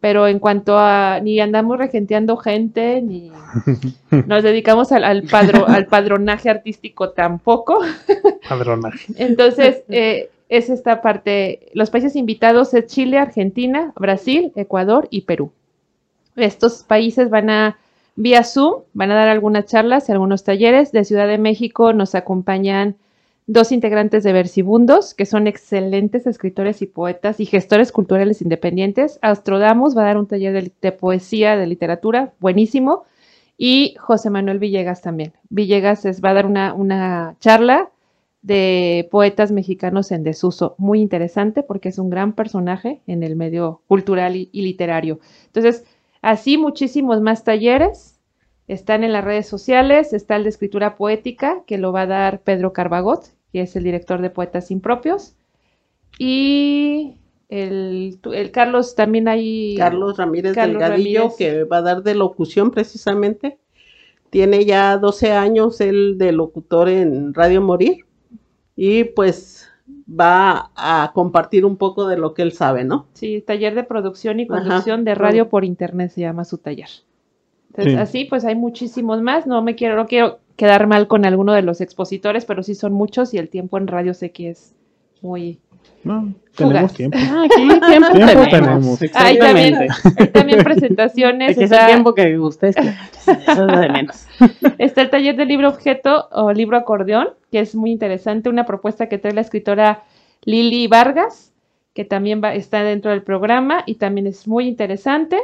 [0.00, 3.30] Pero en cuanto a ni andamos regenteando gente, ni
[4.26, 7.80] nos dedicamos al, al, padro- al padronaje artístico tampoco.
[8.48, 9.12] Padronaje.
[9.16, 11.70] Entonces, eh, es esta parte.
[11.72, 15.52] Los países invitados es Chile, Argentina, Brasil, Ecuador y Perú.
[16.36, 17.78] Estos países van a,
[18.16, 20.92] vía Zoom, van a dar algunas charlas y algunos talleres.
[20.92, 22.96] De Ciudad de México nos acompañan
[23.46, 29.18] dos integrantes de Versibundos, que son excelentes escritores y poetas y gestores culturales independientes.
[29.22, 33.04] Astrodamus va a dar un taller de, de poesía, de literatura, buenísimo.
[33.58, 35.32] Y José Manuel Villegas también.
[35.48, 37.90] Villegas es- va a dar una, una charla
[38.42, 43.82] de poetas mexicanos en desuso, muy interesante porque es un gran personaje en el medio
[43.86, 45.20] cultural y, y literario.
[45.46, 45.84] Entonces,
[46.22, 48.18] así muchísimos más talleres
[48.66, 52.42] están en las redes sociales, está el de escritura poética que lo va a dar
[52.42, 55.34] Pedro Carbagot, que es el director de Poetas Impropios,
[56.18, 57.16] y
[57.48, 59.74] el, el Carlos también hay...
[59.76, 61.36] Carlos Ramírez Carlos Delgadillo, Ramírez.
[61.36, 63.58] que va a dar de locución precisamente.
[64.30, 68.06] Tiene ya 12 años él de locutor en Radio Morir
[68.82, 69.68] y pues
[70.08, 73.08] va a compartir un poco de lo que él sabe, ¿no?
[73.12, 76.88] Sí, taller de producción y Ajá, conducción de radio por internet se llama su taller.
[77.68, 77.98] Entonces, Sí.
[78.00, 79.46] así pues hay muchísimos más.
[79.46, 82.94] No me quiero, no quiero quedar mal con alguno de los expositores, pero sí son
[82.94, 84.74] muchos y el tiempo en radio sé que es
[85.20, 85.60] muy.
[86.02, 87.18] No, tenemos tiempo.
[87.20, 88.98] Ah, aquí tiempo, Tiempo tenemos.
[88.98, 89.00] tenemos.
[89.14, 89.76] Hay también,
[90.18, 91.50] hay también presentaciones.
[91.50, 92.76] Es que es está, el tiempo que ustedes.
[92.76, 94.26] Eso es lo de menos.
[94.78, 99.08] está el taller de libro objeto o libro acordeón, que es muy interesante, una propuesta
[99.08, 100.04] que trae la escritora
[100.44, 101.52] Lili Vargas,
[101.92, 105.38] que también va, está dentro del programa y también es muy interesante.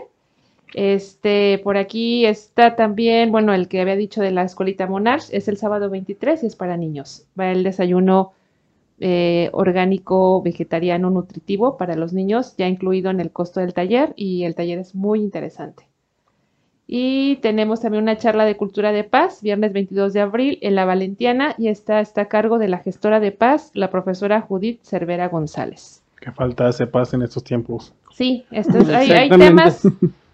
[0.75, 5.49] Este, por aquí está también, bueno, el que había dicho de la escuelita Monarch, es
[5.49, 7.27] el sábado 23 y es para niños.
[7.39, 8.33] Va el desayuno
[9.01, 14.45] eh, orgánico, vegetariano, nutritivo para los niños, ya incluido en el costo del taller y
[14.45, 15.85] el taller es muy interesante.
[16.89, 20.85] Y tenemos también una charla de cultura de paz, viernes 22 de abril, en la
[20.85, 25.29] Valentiana, y esta está a cargo de la gestora de paz, la profesora Judith Cervera
[25.29, 26.03] González.
[26.21, 27.93] Que falta se paz en estos tiempos.
[28.13, 29.87] Sí, esto es- hay, temas,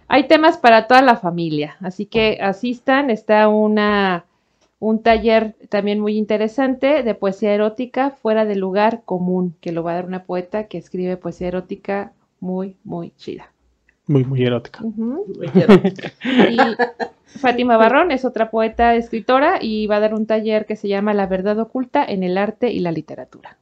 [0.09, 4.27] hay temas para toda la familia, así que asistan, está una,
[4.83, 9.93] un taller también muy interesante de poesía erótica fuera del lugar común, que lo va
[9.93, 13.53] a dar una poeta que escribe poesía erótica muy, muy chida.
[14.09, 14.81] Muy, muy erótica.
[14.83, 15.25] Ujú.
[15.39, 15.83] Oyeron.
[16.51, 20.89] Y Fátima Barrón es otra poeta escritora y va a dar un taller que se
[20.89, 23.59] llama La verdad oculta en el arte y la literatura.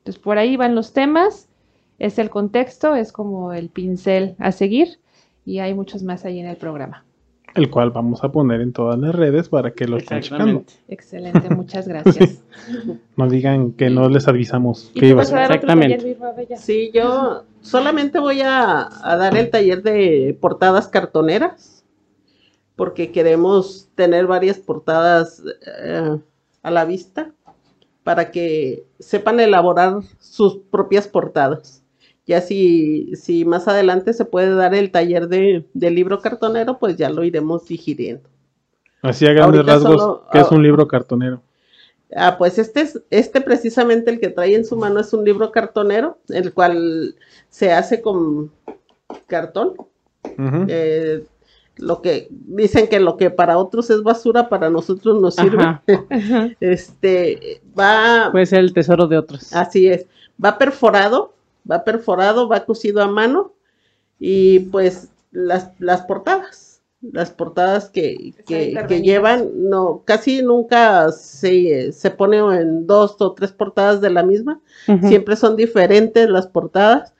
[0.00, 1.48] Entonces por ahí van los temas,
[1.98, 4.98] es el contexto, es como el pincel a seguir
[5.46, 7.06] y hay muchos más ahí en el programa.
[7.54, 10.60] El cual vamos a poner en todas las redes para que lo estén checando.
[10.60, 10.72] Exactamente.
[10.88, 12.42] Excelente, muchas gracias.
[13.16, 15.40] No digan que no les avisamos ¿Y que iba a ser.
[15.40, 16.14] Exactamente.
[16.14, 16.58] taller?
[16.58, 21.84] Sí, yo solamente voy a, a dar el taller de portadas cartoneras,
[22.76, 25.42] porque queremos tener varias portadas
[25.82, 26.18] eh,
[26.62, 27.32] a la vista
[28.02, 31.81] para que sepan elaborar sus propias portadas.
[32.32, 36.96] Ya si, si más adelante se puede dar el taller de, de libro cartonero, pues
[36.96, 38.26] ya lo iremos digiriendo.
[39.02, 40.54] Así a grandes Ahorita rasgos, solo- que es ah.
[40.54, 41.42] un libro cartonero.
[42.16, 45.50] Ah, pues este es, este precisamente el que trae en su mano es un libro
[45.52, 47.16] cartonero, el cual
[47.50, 48.50] se hace con
[49.26, 49.74] cartón.
[50.68, 51.24] Eh,
[51.76, 55.62] lo que dicen que lo que para otros es basura, para nosotros nos sirve.
[55.64, 55.82] Ajá.
[56.60, 59.52] Este va, Puede ser el tesoro de otros.
[59.54, 60.06] así es,
[60.42, 61.34] va perforado,
[61.70, 63.52] va perforado, va cosido a mano
[64.18, 72.10] y pues las, las portadas, las portadas que, que, llevan, no, casi nunca se, se
[72.10, 74.60] pone en dos o tres portadas de la misma,
[75.02, 77.14] siempre son diferentes las portadas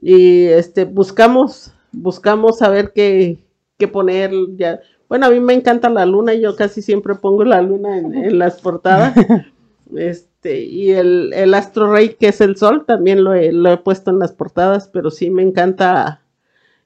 [0.00, 3.38] y este buscamos buscamos saber qué,
[3.76, 7.44] qué poner ya bueno a mí me encanta la luna y yo casi siempre pongo
[7.44, 9.14] la luna en, en las portadas
[9.96, 13.76] este y el, el astro rey que es el sol también lo he, lo he
[13.76, 16.22] puesto en las portadas pero sí me encanta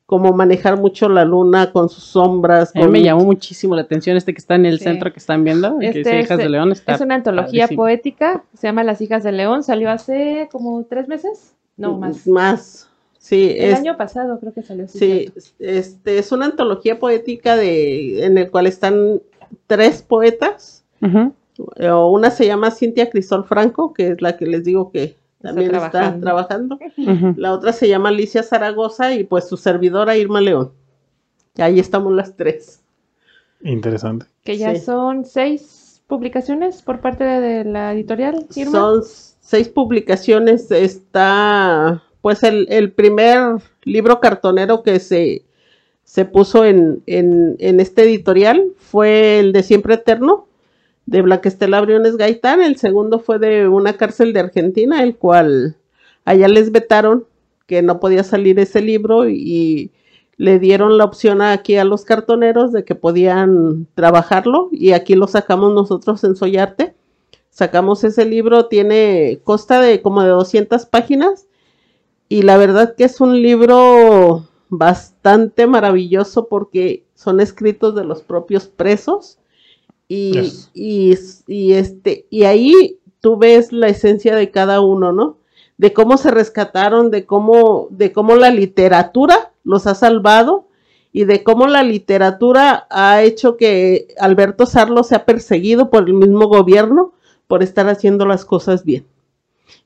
[0.07, 3.83] como manejar mucho la luna con sus sombras A mí con- me llamó muchísimo la
[3.83, 4.85] atención este que está en el Sí.
[4.85, 6.73] centro que están viendo, que Este Hijas es- de León.
[6.73, 7.83] Está Es una antología padrísimo.
[7.85, 12.27] poética, se llama Las hijas del león, salió hace como tres meses, no más.
[12.27, 14.87] más sí El es- año pasado creo que salió.
[14.89, 15.41] Sí, cierto.
[15.59, 19.23] este es una antología poética de en el cual están
[19.67, 20.85] tres poetas.
[21.01, 25.75] Eh, Una se llama Cintia Crisol Franco, que es la que les digo que también
[25.75, 26.79] está trabajando.
[27.37, 30.73] La otra se llama Alicia Zaragoza y pues su servidora Irma León.
[31.57, 32.83] Y ahí estamos las tres.
[33.63, 34.27] Interesante.
[34.43, 34.81] Que ya Sí.
[34.81, 38.47] son seis publicaciones por parte de, de la editorial.
[38.57, 38.73] Irma.
[38.73, 39.03] Son
[39.41, 40.71] seis publicaciones.
[40.71, 45.45] Está pues el, el primer libro cartonero que se,
[46.05, 50.49] se puso en, en, en este editorial fue el de Siempre Eterno
[51.07, 52.63] de Blanquestela Briones Gaitán.
[52.63, 55.77] El segundo fue de una cárcel de Argentina, el cual
[56.25, 57.27] allá les vetaron
[57.67, 59.91] que no podía salir ese libro y
[60.37, 65.29] le dieron la opción aquí a los cartoneros de que podían trabajarlo y aquí lo
[65.29, 66.95] sacamos nosotros en Soyarte.
[67.51, 71.47] Sacamos ese libro, tiene, consta de como de 200 páginas
[72.29, 78.67] y la verdad que es un libro bastante maravilloso porque son escritos de los propios
[78.67, 79.39] presos
[80.15, 80.71] y, Yes.
[80.75, 81.15] y,
[81.47, 85.39] y este y ahí tú ves la esencia de cada uno, ¿no?
[85.79, 90.69] De cómo se rescataron, de cómo de cómo la literatura los ha salvado
[91.13, 96.47] y de cómo la literatura ha hecho que Alberto Sarlo sea perseguido por el mismo
[96.49, 97.13] gobierno
[97.47, 99.05] por estar haciendo las cosas bien.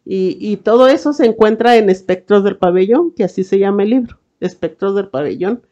[0.04, 3.90] Y, y todo eso se encuentra en Espectros del Pabellón, que así se llama el
[3.90, 5.62] libro, Espectros del Pabellón,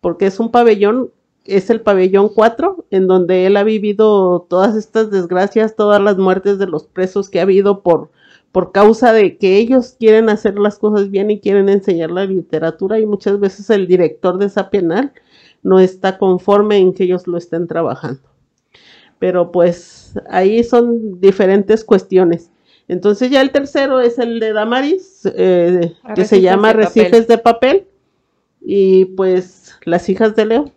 [0.00, 1.12] porque es un pabellón,
[1.48, 6.58] es el pabellón 4, en donde él ha vivido todas estas desgracias, todas las muertes
[6.58, 8.10] de los presos que ha habido por,
[8.52, 12.98] por causa de que ellos quieren hacer las cosas bien y quieren enseñar la literatura
[12.98, 15.12] y muchas veces el director de esa penal
[15.62, 18.22] no está conforme en que ellos lo estén trabajando.
[19.18, 22.50] Pero pues ahí son diferentes cuestiones.
[22.88, 26.84] Entonces ya el tercero es el de Damaris, eh, que se llama de papel.
[26.84, 27.86] Recifes de papel.
[28.60, 30.72] Y pues las hijas de León,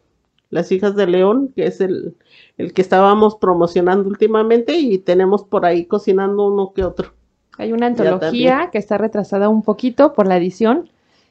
[0.50, 2.16] las hijas de León, que es el,
[2.58, 7.14] el que estábamos promocionando últimamente y tenemos por ahí cocinando uno que otro.
[7.58, 10.90] Hay una antología que está retrasada un poquito por la edición.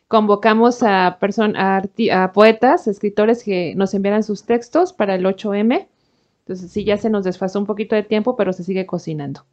[0.09, 5.89] Convocamos a, a poetas, escritores que nos enviaran sus textos para el 8M.
[6.41, 9.45] Entonces sí, ya se nos desfasó un poquito de tiempo, pero se sigue cocinando.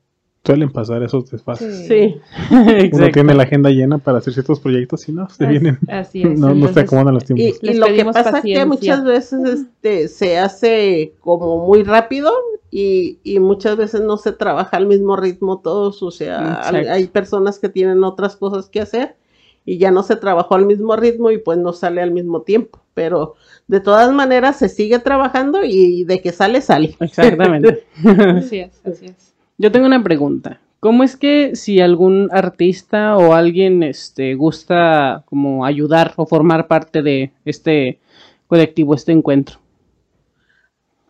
[0.45, 1.87] Suelen pasar esos desfases.
[1.87, 2.17] Sí,
[2.51, 3.11] Uno Exacto.
[3.13, 5.79] tiene la agenda llena para hacer ciertos proyectos y no, se As- vienen.
[5.87, 6.39] Así es.
[6.39, 7.59] No, no se acomodan los tiempos.
[7.61, 8.59] y lo que pasa paciencia.
[8.63, 12.31] que muchas veces este, se hace como muy rápido
[12.71, 17.07] y, y muchas veces no se trabaja al mismo ritmo todos, o sea, hay, hay
[17.07, 19.15] personas que tienen otras cosas que hacer
[19.63, 22.81] y ya no se trabajó al mismo ritmo y pues no sale al mismo tiempo,
[22.93, 23.35] pero
[23.67, 26.95] de todas maneras se sigue trabajando y de que sale, sale.
[26.99, 27.85] Exactamente.
[28.03, 29.33] Así es, así es.
[29.57, 30.59] Yo tengo una pregunta.
[30.79, 37.01] ¿Cómo es que si algún artista o alguien este, gusta como ayudar o formar parte
[37.01, 37.99] de este
[38.47, 39.57] colectivo, este encuentro?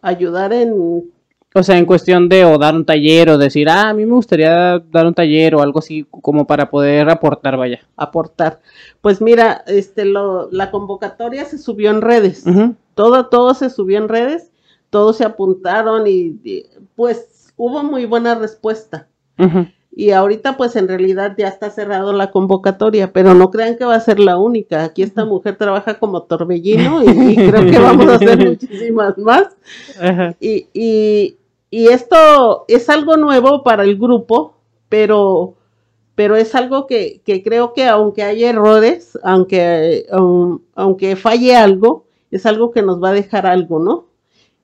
[0.02, 1.04] Ayudar en
[1.54, 4.14] O sea, en cuestión de o dar un taller o decir, ah, a mí me
[4.14, 7.80] gustaría dar un taller o algo así como para poder aportar, vaya.
[7.98, 8.62] aportar.
[9.02, 12.46] Pues mira, este lo, la convocatoria se subió en redes.
[12.94, 14.52] Todo, todo se subió en redes,
[14.90, 16.40] todos se apuntaron y,
[16.96, 19.08] pues hubo muy buena respuesta.
[19.98, 23.96] Y ahorita pues en realidad ya está cerrado la convocatoria, pero no crean que va
[23.96, 24.84] a ser la única.
[24.84, 29.56] Aquí esta mujer trabaja como torbellino y, y creo que vamos a hacer muchísimas más.
[30.00, 30.36] Ajá.
[30.40, 31.38] Y, y,
[31.70, 34.56] y esto es algo nuevo para el grupo,
[34.90, 35.56] pero,
[36.16, 42.06] pero es algo que, que creo que aunque haya errores, aunque, um, aunque falle algo,
[42.32, 44.06] es algo que nos va a dejar algo, ¿no?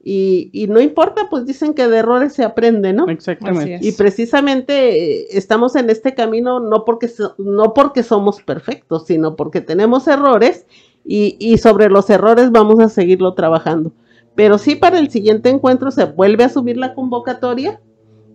[0.04, 3.08] Y, y no importa, pues dicen que de errores se aprende, ¿no?
[3.08, 3.78] Exactamente.
[3.82, 9.36] Y precisamente eh, estamos en este camino no porque, so- no porque somos perfectos, sino
[9.36, 10.66] porque tenemos errores
[11.06, 13.92] y, y sobre los errores vamos a seguirlo trabajando.
[14.34, 17.80] Pero sí para el siguiente encuentro se vuelve a subir la convocatoria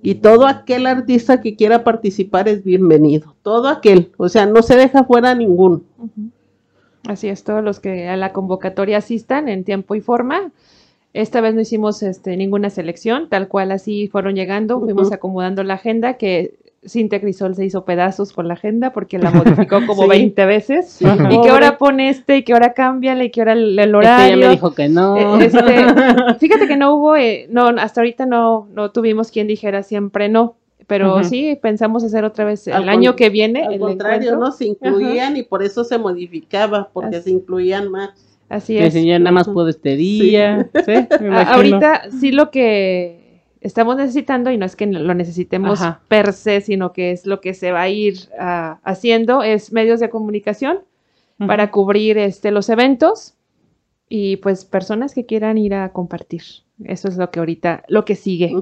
[0.03, 3.35] y todo aquel artista que quiera participar es bienvenido.
[3.43, 5.81] Todo aquel, o sea, no se deja fuera ninguno.
[7.09, 10.53] Así es, todos los que a la convocatoria asistan en tiempo y forma.
[11.21, 15.15] Esta vez no hicimos este, ninguna selección, tal cual así fueron llegando, fuimos Ujú.
[15.15, 16.55] acomodando la agenda, que
[16.87, 19.31] Cintia Crisol se hizo pedazos con la agenda porque la
[19.71, 20.09] modificó como Sí.
[20.09, 20.89] 20 veces.
[20.91, 21.05] Sí.
[21.31, 23.97] Y que ahora pone este, y que ahora cámbiale, y que ahora el, el Este
[23.97, 24.37] horario.
[24.39, 25.17] ya me dijo que no.
[25.41, 25.59] Eh, este,
[26.39, 30.57] fíjate que no hubo, eh, no, hasta ahorita no, no tuvimos quien dijera siempre no,
[30.87, 33.65] pero sí pensamos hacer otra vez el Al año que viene.
[33.65, 34.47] Al el contrario, encuentro.
[34.47, 34.53] ¿no?
[34.53, 37.25] Se incluían y por eso se modificaba, porque Así.
[37.25, 38.11] se incluían más.
[38.49, 38.85] Así es.
[38.85, 40.69] decían, ya nada más puedo este día.
[40.87, 46.01] Sí, me ahorita sí lo que estamos necesitando, y no es que lo necesitemos Ajá.
[46.09, 50.01] per se, sino que es lo que se va a ir ah, haciendo, es medios
[50.01, 50.81] de comunicación
[51.39, 53.35] para cubrir este, los eventos
[54.09, 56.43] y pues personas que quieran ir a compartir.
[56.85, 58.53] Eso es lo que ahorita, lo que sigue.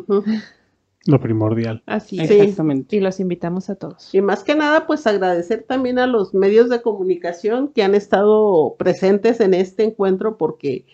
[1.06, 1.82] Lo primordial.
[1.86, 2.28] Así es.
[2.28, 2.34] Sí.
[2.40, 2.96] Exactamente.
[2.96, 4.14] Y los invitamos a todos.
[4.14, 8.76] Y más que nada, pues agradecer también a los medios de comunicación que han estado
[8.78, 10.86] presentes en este encuentro, porque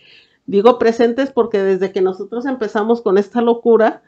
[0.45, 4.03] digo presentes porque desde que nosotros empezamos con esta locura,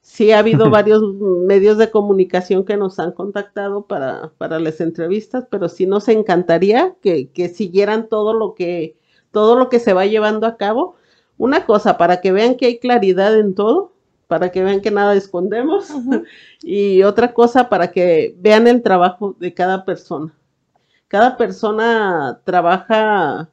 [0.00, 1.02] sí ha habido varios
[1.46, 6.96] medios de comunicación que nos han contactado para, para las entrevistas, pero sí nos encantaría
[7.00, 8.98] que, que siguieran todo lo que,
[9.30, 10.96] todo lo que se va llevando a cabo.
[11.38, 13.93] Una cosa, para que vean que hay claridad en todo,
[14.26, 15.88] para que vean que nada escondemos.
[16.62, 20.32] Y otra cosa para que vean el trabajo de cada persona.
[21.08, 23.50] Cada persona trabaja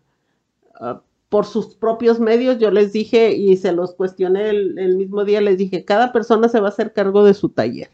[0.76, 2.58] ah, por sus propios medios.
[2.58, 6.48] Yo les dije y se los cuestioné el, el mismo día, les dije, cada persona
[6.48, 7.90] se va a hacer cargo de su taller.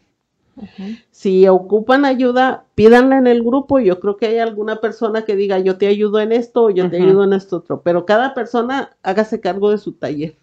[1.10, 3.78] Si ocupan ayuda, pídanla en el grupo.
[3.78, 6.90] Yo creo que hay alguna persona que diga, yo te ayudo en esto o yo
[6.90, 7.82] te ayudo en esto otro.
[7.82, 10.36] Pero cada persona hágase cargo de su taller.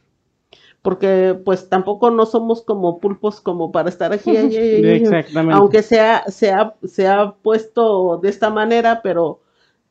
[0.85, 4.37] Porque pues tampoco no somos como pulpos como para estar aquí.
[4.37, 5.01] ay, ay, ay, ay.
[5.01, 5.59] Exactamente.
[5.59, 9.39] Aunque sea, sea, se ha puesto de esta manera, pero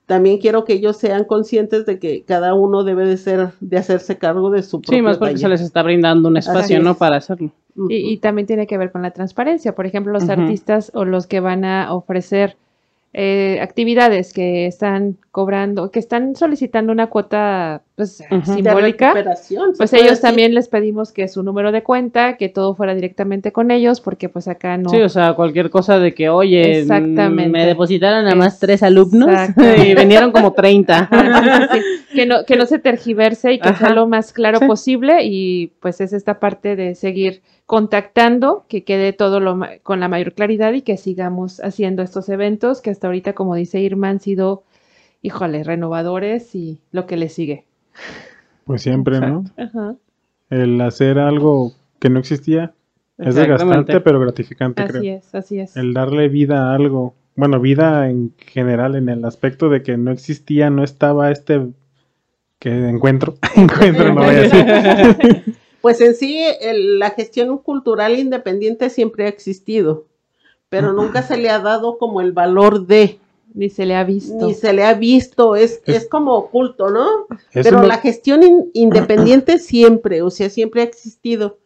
[0.07, 4.19] también quiero que ellos sean conscientes de que cada uno debe de ser, de hacerse
[4.19, 6.95] cargo de su propio Sí, más porque se les está brindando un espacio, ¿no?
[6.95, 7.51] Para hacerlo.
[7.89, 9.75] Y, y también tiene que ver con la transparencia.
[9.75, 12.57] Por ejemplo, los artistas o los que van a ofrecer
[13.17, 19.15] eh, actividades que están cobrando, que están solicitando una cuota pues, simbólica,
[19.77, 20.21] pues ellos decir.
[20.21, 24.29] también les pedimos que su número de cuenta, que todo fuera directamente con ellos, porque
[24.29, 24.91] pues acá no.
[24.91, 27.51] Sí, o sea, cualquier cosa de que, oye, Exactamente.
[27.51, 29.31] me depositaron nada más tres alumnos
[29.87, 31.09] y vinieron como 30.
[31.11, 31.81] Ajá, sí,
[32.15, 34.67] que no que no se tergiverse y que sea lo más claro Sí.
[34.67, 40.01] posible y pues es esta parte de seguir contactando, que quede todo lo ma- con
[40.01, 44.09] la mayor claridad y que sigamos haciendo estos eventos que hasta ahorita, como dice Irma,
[44.11, 44.65] han sido,
[45.23, 47.65] híjole, renovadores y lo que le sigue.
[48.65, 49.45] Pues siempre, ¿no?
[49.57, 49.97] Ajá.
[50.51, 52.75] El hacer algo que no existía
[53.19, 55.17] es desgastante, pero gratificante, Así creo.
[55.19, 55.77] es, así es.
[55.77, 57.15] El darle vida a algo.
[57.37, 61.69] Bueno, vida en general, en el aspecto de que no existía, no estaba este
[62.59, 63.35] que encuentro.
[63.57, 65.55] encuentro, no voy a decir.
[65.85, 70.07] Pues en sí, el- la gestión cultural independiente siempre ha existido,
[70.71, 73.19] pero nunca se le ha dado como el valor de,
[73.53, 74.47] Ni se le ha visto.
[74.47, 77.27] ni se le ha visto, es, Es- es como oculto, ¿no?
[77.53, 81.59] Pero la gestión in- independiente siempre, o sea, siempre ha existido.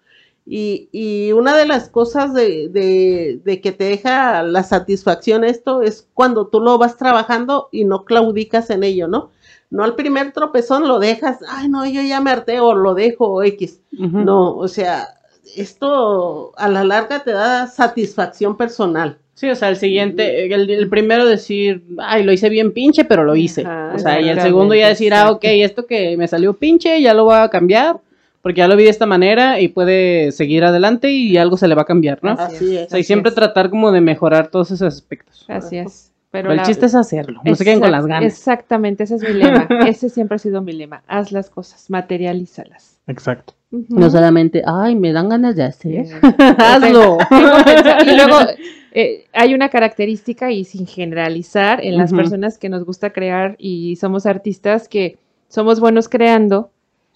[0.45, 5.81] Y, y una de las cosas de, de- de que te deja la satisfacción esto
[5.83, 9.31] es cuando tú lo vas trabajando y no claudicas en ello, ¿no?
[9.71, 13.27] No al primer tropezón lo dejas, ay no, yo ya me harté o lo dejo
[13.29, 13.81] o X.
[13.93, 15.09] No, o sea,
[15.57, 19.19] esto a la larga te da satisfacción personal.
[19.35, 23.23] Sí, o sea, el siguiente, el, el primero decir, ay, lo hice bien pinche, pero
[23.25, 23.63] lo hice.
[23.63, 27.01] Ajá, o sea, y el segundo ya decir, ah, ok, esto que me salió pinche,
[27.01, 28.01] ya lo voy a cambiar,
[28.43, 31.77] porque ya lo vi de esta manera y puede seguir adelante y algo se le
[31.77, 32.33] va a cambiar, ¿no?
[32.33, 32.89] Así Así O es.
[32.91, 33.35] sea, y siempre es.
[33.37, 35.45] tratar como de mejorar todos esos aspectos.
[35.47, 36.11] Así es.
[36.31, 38.33] Pero el la- chiste es hacerlo, no se queden con las ganas.
[38.33, 39.67] Exactamente, ese es mi lema.
[39.87, 41.03] ese siempre ha sido mi lema.
[41.07, 42.99] Haz las cosas, materialízalas.
[43.07, 43.55] Exacto.
[43.71, 45.95] No solamente, ay, me dan ganas de hacer.
[45.95, 46.11] Eh,
[46.59, 47.19] Hazlo.
[48.07, 48.37] y luego
[48.93, 53.97] eh, hay una característica y sin generalizar en las personas que nos gusta crear y
[53.97, 55.19] somos artistas que
[55.49, 56.71] somos buenos creando,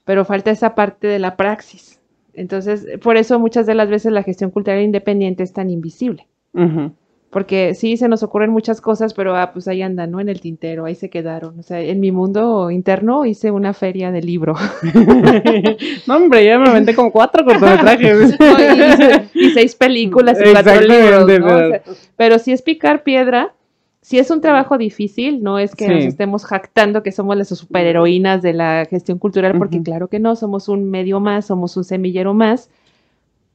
[0.05, 2.01] pero falta esa parte de la praxis.
[2.35, 6.27] Entonces, por eso muchas de las veces la gestión cultural independiente es tan invisible.
[6.55, 6.93] Ujú.
[7.33, 10.21] Porque sí, se nos ocurren muchas cosas, pero ah, pues ahí andan, ¿no?
[10.21, 11.59] En el tintero, ahí se quedaron.
[11.59, 14.55] O sea, en mi mundo interno hice una feria de libro.
[16.07, 18.37] no, hombre, ya me aventé como cuatro cortometrajes.
[19.35, 21.25] Y, y seis películas y cuatro libros, ¿no?
[21.25, 21.83] O pero- sea,
[22.17, 23.55] pero si es picar piedra,
[24.03, 25.91] si es un trabajo difícil, no es que Sí.
[25.95, 30.37] nos estemos jactando que somos las superheroínas de la gestión cultural, porque claro que no,
[30.37, 32.69] somos un medio más, somos un semillero más,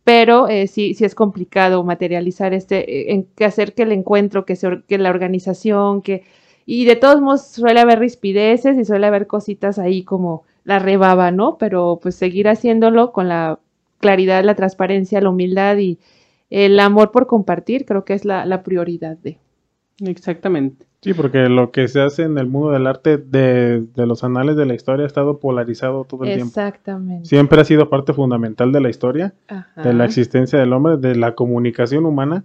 [0.07, 4.55] pero eh, sí, sí es complicado materializar este, eh, en, hacer que el encuentro, que,
[4.55, 6.23] se, que la organización, que...
[6.65, 11.31] Y de todos modos suele haber rispideces y suele haber cositas ahí como la rebaba,
[11.31, 11.57] ¿no?
[11.57, 13.59] Pero pues seguir haciéndolo con la
[13.99, 15.99] claridad, la transparencia, la humildad y
[16.49, 19.39] el amor por compartir, creo que es la, la prioridad de.
[19.99, 20.86] Exactamente.
[21.01, 24.55] Sí, porque lo que se hace en el mundo del arte de, de los anales
[24.55, 26.47] de la historia ha estado polarizado todo el tiempo.
[26.47, 27.25] Exactamente.
[27.29, 29.83] Siempre ha sido parte fundamental de la historia, Ajá.
[29.83, 32.43] de la existencia del hombre, de la comunicación humana,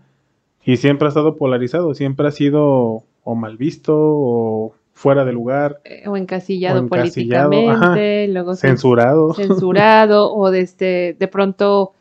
[0.65, 5.81] y siempre ha estado polarizado, siempre ha sido o mal visto o fuera de lugar,
[5.85, 9.33] Eh, o encasillado, o encasillado, políticamente, luego cen- censurado.
[9.35, 11.93] censurado o de, este, de pronto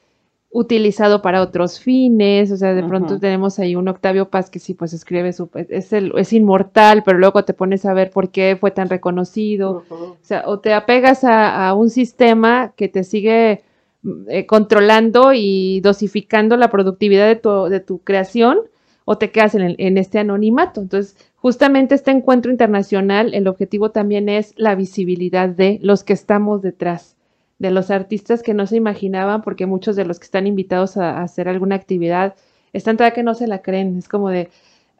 [0.54, 4.74] utilizado para otros fines, o sea, de pronto tenemos ahí un Octavio Paz que sí,
[4.74, 8.58] pues escribe, su, es, el, es inmortal, pero luego te pones a ver por qué
[8.60, 9.84] fue tan reconocido.
[9.90, 13.64] O sea, o te apegas a, a un sistema que te sigue
[14.04, 18.60] mm, eh, controlando y dosificando la productividad de tu, de tu creación,
[19.06, 20.82] o te quedas en, el- en este anonimato.
[20.82, 26.62] Entonces, justamente este encuentro internacional, el objetivo también es la visibilidad de los que estamos
[26.62, 27.16] detrás,
[27.62, 31.20] de los artistas que no se imaginaban, porque muchos de los que están invitados a,
[31.20, 32.34] a hacer alguna actividad
[32.74, 34.00] están todavía que no se la creen.
[34.00, 34.50] Es como de,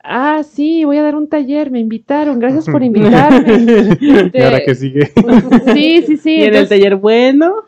[0.04, 3.98] ah, sí, voy a dar un taller, me invitaron, gracias por invitarme.
[4.00, 5.12] y ahora Este, que sigue.
[5.74, 6.36] Sí, sí, sí.
[6.38, 7.64] y en el taller, bueno,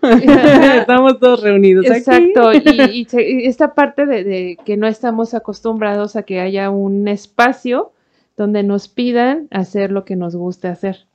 [0.75, 1.97] estamos todos reunidos aquí.
[1.97, 6.69] Exacto, y, y y esta parte de, de que no estamos acostumbrados a que haya
[6.69, 7.93] un espacio
[8.37, 11.07] donde nos pidan hacer lo que nos guste hacer.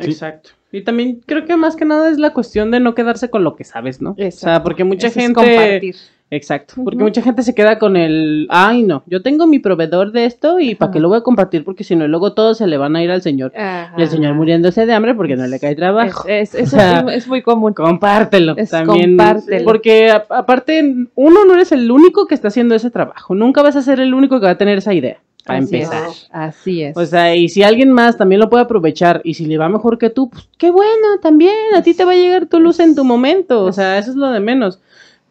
[0.00, 0.10] Sí.
[0.10, 0.50] Exacto.
[0.72, 3.54] Y también creo que más que nada es la cuestión de no quedarse con lo
[3.56, 4.12] que sabes, ¿no?
[4.12, 4.62] O sea, Exacto.
[4.64, 5.34] porque mucha Eso es gente...
[5.40, 5.94] compartir.
[6.34, 10.24] Exacto, porque mucha gente se queda con el, ay no, yo tengo mi proveedor de
[10.24, 12.78] esto y para qué lo voy a compartir porque si no luego todos se le
[12.78, 13.52] van a ir al señor.
[13.54, 13.92] Ajá.
[13.98, 16.26] Y el señor muriéndose de hambre porque no le cae trabajo.
[16.26, 17.74] Es, es- O sea, eso es, es muy común.
[17.74, 19.10] Compártelo también.
[19.18, 19.64] compártelo.
[19.66, 20.82] Porque a- aparte,
[21.16, 23.34] uno no eres el único que está haciendo ese trabajo.
[23.34, 25.18] Nunca vas a ser el único que va a tener esa idea.
[25.44, 26.08] Para Así empezar.
[26.10, 26.28] es.
[26.30, 26.96] Así es.
[26.96, 29.98] O sea, y si alguien más también lo puede aprovechar y si le va mejor
[29.98, 32.94] que tú, pues qué bueno, también a ti te va a llegar tu luz en
[32.94, 33.64] tu momento.
[33.64, 34.80] O sea, eso es lo de menos.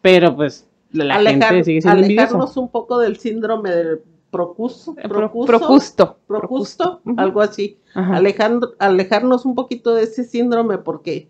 [0.02, 2.24] Pero pues la Alejar- gente sigue siendo envidiosa.
[2.24, 4.00] alejarnos un poco del síndrome del
[4.30, 6.16] procuso, Eh, pro- procuso, procusto.
[6.26, 7.78] procusto, algo así.
[7.94, 11.28] Alejando, alejarnos un poquito de ese síndrome porque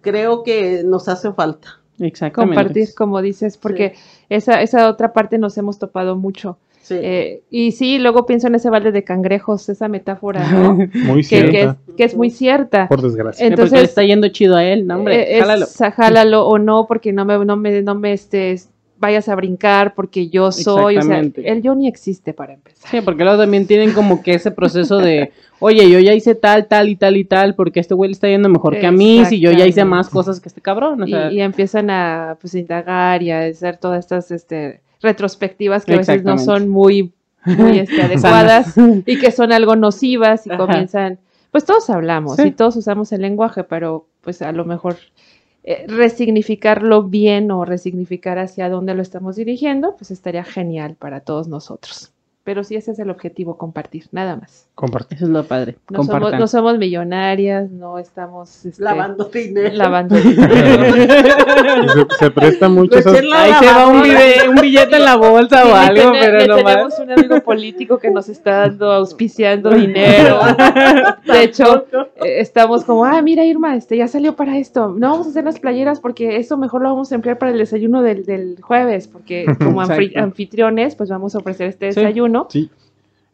[0.00, 1.80] creo que nos hace falta.
[1.98, 2.56] Exactamente.
[2.56, 3.94] Compartir, como dices, porque
[4.28, 6.58] esa, esa otra parte nos hemos topado mucho.
[6.82, 6.96] Sí.
[7.00, 10.74] Eh, y sí, luego pienso en ese balde de cangrejos, esa metáfora, ¿no?
[10.94, 12.88] Muy que, que es, cierta, que es muy cierta.
[12.88, 13.46] por desgracia.
[13.46, 15.66] Entonces, le está yendo chido a él, no, hombre, eh, es, jálalo.
[15.94, 18.68] jálalo o no, porque no me, no me, no me estés,
[18.98, 21.50] vayas a brincar, porque yo soy, o sea, Exactamente.
[21.50, 22.90] el yo ni existe para empezar.
[22.90, 26.66] Sí, porque luego también tienen como que ese proceso de, oye, yo ya hice tal,
[26.66, 29.24] tal y tal y tal, porque este güey le está yendo mejor que a mí,
[29.26, 31.02] si yo ya hice más cosas que este cabrón.
[31.02, 35.84] O Y, sea, y empiezan a pues indagar y a hacer todas estas este, retrospectivas
[35.84, 37.12] que a veces no son muy,
[37.44, 38.74] muy este, adecuadas
[39.06, 40.58] y que son algo nocivas y Ajá.
[40.58, 41.18] comienzan,
[41.50, 42.48] pues todos hablamos Sí.
[42.48, 44.96] y todos usamos el lenguaje, pero pues a lo mejor
[45.64, 51.48] eh, resignificarlo bien o resignificar hacia dónde lo estamos dirigiendo, pues estaría genial para todos
[51.48, 52.12] nosotros.
[52.44, 54.66] Pero sí, ese es el objetivo, compartir, nada más.
[54.74, 55.14] Comparte.
[55.14, 55.76] Eso es lo padre.
[55.90, 59.70] No, somos, no somos millonarias, no estamos este, Lavando dinero.
[59.76, 64.02] lavando se, se presta mucho esas- Recién la Ahí se va un,
[64.60, 68.60] billete en la bolsa o algo, pero no tenemos un amigo político que nos está
[68.62, 70.40] dando, auspiciando dinero.
[71.24, 71.86] De hecho,
[72.24, 74.94] eh, estamos como, ah, mira Irma, este ya salió para esto.
[74.98, 77.58] No vamos a hacer las playeras porque eso mejor lo vamos a emplear para el
[77.58, 79.80] desayuno del, del jueves, porque como
[80.16, 82.00] anfitriones, pues vamos a ofrecer este Sí.
[82.32, 82.46] Desayuno.
[82.50, 82.70] Sí.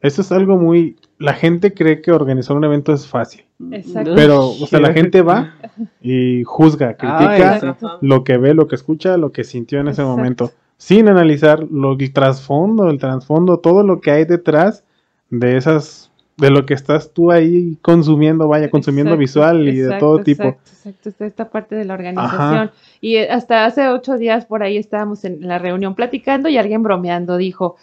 [0.01, 0.96] Eso es algo muy...
[1.18, 3.44] La gente cree que organizar un evento es fácil.
[3.72, 4.12] Exacto.
[4.14, 5.55] Pero, o sea, la gente va
[6.01, 7.66] y juzga, critica sí.
[7.66, 7.99] Ajá.
[8.01, 10.16] lo que ve, lo que escucha, lo que sintió en ese Exacto.
[10.16, 14.84] momento, sin analizar lo, el trasfondo, el trasfondo, todo lo que hay detrás
[15.30, 19.99] de esas, de lo que estás tú ahí consumiendo, vaya, consumiendo Exacto, visual y de
[19.99, 20.44] todo tipo.
[20.44, 22.70] Exacto, exacto, está esta parte de la organización.
[23.01, 27.36] Y hasta hace ocho días por ahí estábamos en la reunión platicando y alguien bromeando
[27.36, 27.76] dijo,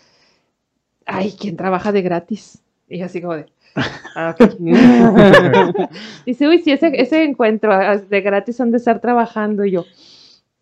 [1.06, 2.62] ay, ¿quién trabaja de gratis?
[2.88, 3.46] Y yo así como de...
[4.16, 4.52] "Ah, ok".
[6.26, 9.86] Dice, uy, sí, ese, ese encuentro ah, de gratis han de estar trabajando y yo.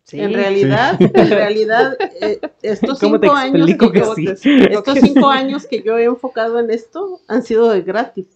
[0.04, 0.20] Sí.
[0.20, 4.28] En realidad, en realidad, eh, estos ¿Cómo te cinco años que que yo, sí?
[4.70, 8.26] estos cinco años que yo he enfocado en esto han sido de gratis,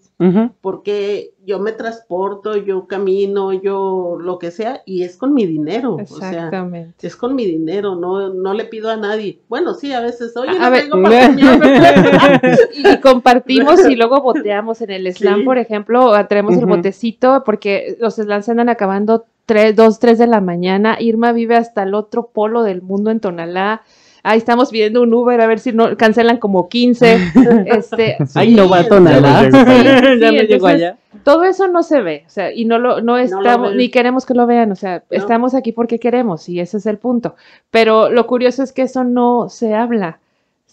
[0.63, 5.95] porque yo me transporto, yo camino, yo lo que sea, y es con mi dinero,
[5.97, 7.07] o sea, Exactamente.
[7.07, 9.39] es con mi dinero, no, no le pido a nadie.
[9.49, 12.59] Bueno, sí, a veces, oye, A no ver, tengo para comer".
[12.75, 15.45] y compartimos y luego boteamos en el slam, Sí.
[15.45, 16.77] por ejemplo, traemos el Ujú.
[16.77, 20.99] botecito porque los slams se andan acabando 3, 2, 3 de la mañana.
[21.01, 23.81] Irma vive hasta el otro polo del mundo en Tonalá.
[24.23, 27.17] Ahí estamos pidiendo un Uber a ver si no cancelan como 15.
[27.67, 29.49] este, Ay, no va a Tonalá.
[29.49, 30.01] ya me llegó.
[30.11, 30.99] Sí, ya me entonces, llegó allá.
[31.25, 34.35] todo eso no se ve, o sea, y no lo, no estamos, ni queremos que
[34.35, 35.17] lo vean, o sea, No.
[35.17, 37.35] estamos aquí porque queremos, y ese es el punto.
[37.71, 40.19] Pero lo curioso es que eso no se habla.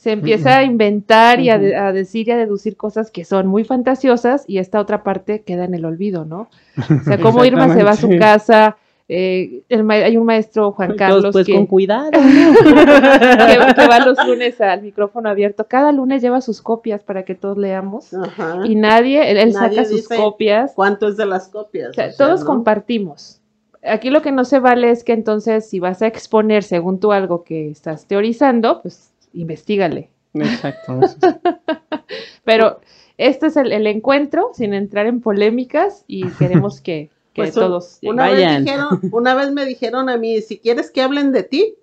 [0.05, 3.47] Se empieza a inventar y a, de- a decir y a deducir cosas que son
[3.47, 6.47] muy fantasiosas, y esta otra parte queda en el olvido, ¿no?
[6.77, 8.77] O sea, cómo Irma se va a su casa,
[9.09, 12.11] eh, el hay un maestro, Juan Todos, Carlos, pues que, con cuidado.
[12.11, 15.65] que, que va los lunes al micrófono abierto.
[15.67, 18.13] Cada lunes lleva sus copias para que todos leamos.
[18.13, 18.59] Ajá.
[18.65, 20.73] Y nadie, él, él Nadie saca sus dice copias.
[20.75, 21.89] ¿Cuánto es de las copias?
[21.89, 22.45] O sea, O sea, todos ¿no?
[22.47, 23.41] compartimos.
[23.83, 27.11] Aquí lo que no se vale es que entonces si vas a exponer según tú
[27.11, 30.09] algo que estás teorizando, pues investigale.
[30.33, 30.99] Exacto.
[32.43, 32.81] Pero
[33.17, 37.63] este es el, el encuentro sin entrar en polémicas y queremos que, que Pues un-
[37.63, 37.99] todos...
[38.03, 38.63] Una Vayan.
[38.63, 41.75] vez, dijeron, una vez me dijeron a mí, si quieres que hablen de ti,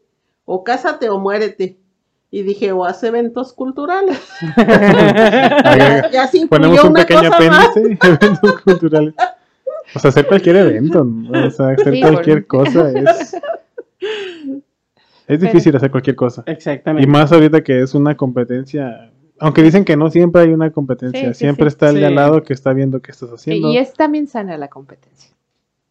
[0.44, 1.76] o cásate o muérete.
[2.34, 4.18] Y dije, o haz eventos culturales.
[4.56, 9.14] Ya se Ponemos un pequeño apéndice, eventos culturales.
[9.94, 11.46] O sea, hacer cualquier evento, ¿no?
[11.46, 13.36] o sea, hacer Sí, cualquier cosa es...
[15.28, 16.42] Es difícil hacer cualquier cosa.
[16.46, 17.08] Exactamente.
[17.08, 21.28] Y más ahorita que es una competencia, aunque dicen que no siempre hay una competencia,
[21.28, 21.68] Sí, sí, siempre sí.
[21.74, 23.70] está el de al lado que está viendo qué estás haciendo.
[23.70, 25.30] Y es también sana la competencia.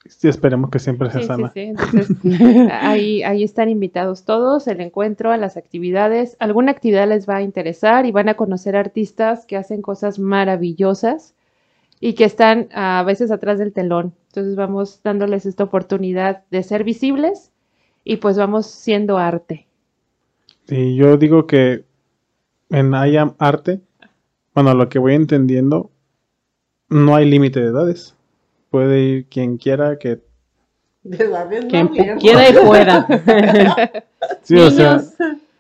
[0.06, 1.52] Sí, esperemos que siempre sea Sí, sí, sana.
[1.54, 1.60] sí.
[1.62, 2.10] Entonces,
[2.72, 6.36] ahí, ahí están invitados todos, el encuentro, a las actividades.
[6.40, 11.36] Alguna actividad les va a interesar y van a conocer artistas que hacen cosas maravillosas
[12.00, 14.14] y que están a veces atrás del telón.
[14.28, 17.51] Entonces vamos dándoles esta oportunidad de ser visibles
[18.04, 19.68] y pues vamos siendo arte.
[20.68, 21.84] Y yo digo que
[22.70, 23.82] en I Am Arte,
[24.54, 25.92] bueno, lo que voy entendiendo,
[26.90, 28.16] no hay límite de edades.
[28.70, 30.22] Puede ir quien quiera que...
[31.04, 31.88] De edades, no, Quien
[32.20, 33.08] quiera y pueda.
[34.44, 35.16] Sí, o sea, Niños,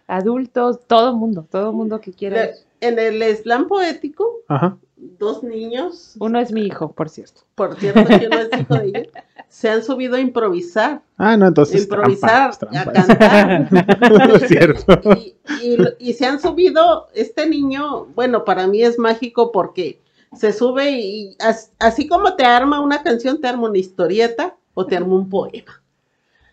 [0.08, 2.50] adultos, todo mundo, todo mundo que quiera.
[2.80, 4.78] En el slam poético, ajá.
[4.96, 7.42] dos niños, Uno es mi hijo, por cierto.
[7.56, 9.04] por cierto que uno es hijo de ella,
[9.52, 11.02] se han subido a improvisar.
[11.18, 11.84] Ah, no, entonces...
[11.84, 13.68] improvisar, trampa, a cantar.
[14.30, 15.00] No es cierto.
[15.18, 15.78] Y, y-
[16.10, 20.00] y se han subido, este niño, bueno, para mí es mágico porque
[20.36, 24.86] se sube y as- así como te arma una canción, te arma una historieta o
[24.86, 25.84] te arma un poema.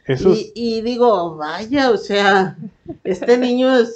[0.04, 2.56] Eso Y, es- y digo, vaya, o sea,
[3.04, 3.94] este niño es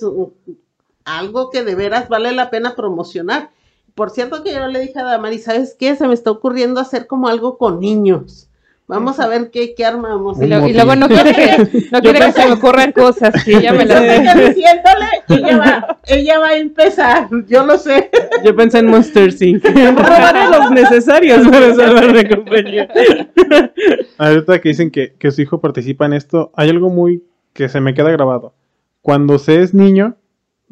[1.05, 3.51] algo que de veras vale la pena promocionar.
[3.97, 5.97] Por cierto que yo le dije a Damari, ¿sabes qué?
[5.97, 8.49] Se me está ocurriendo hacer como algo con niños.
[8.89, 10.41] Vamos a ver qué, qué armamos.
[10.43, 13.73] Y, lo- luego no quiere que, no quiere que se me ocurran cosas, que ella
[13.73, 18.11] me las Ella diciéndole, ella va, ella va a empezar, yo lo sé.
[18.45, 19.65] Yo pensé en Monster Inc.
[19.97, 22.89] Robaré los necesarios para salvar la compañía.
[24.19, 27.23] Ahorita que dicen que, que su hijo participa en esto, hay algo muy
[27.53, 28.55] que se me queda grabado.
[29.01, 30.17] Cuando se es niño,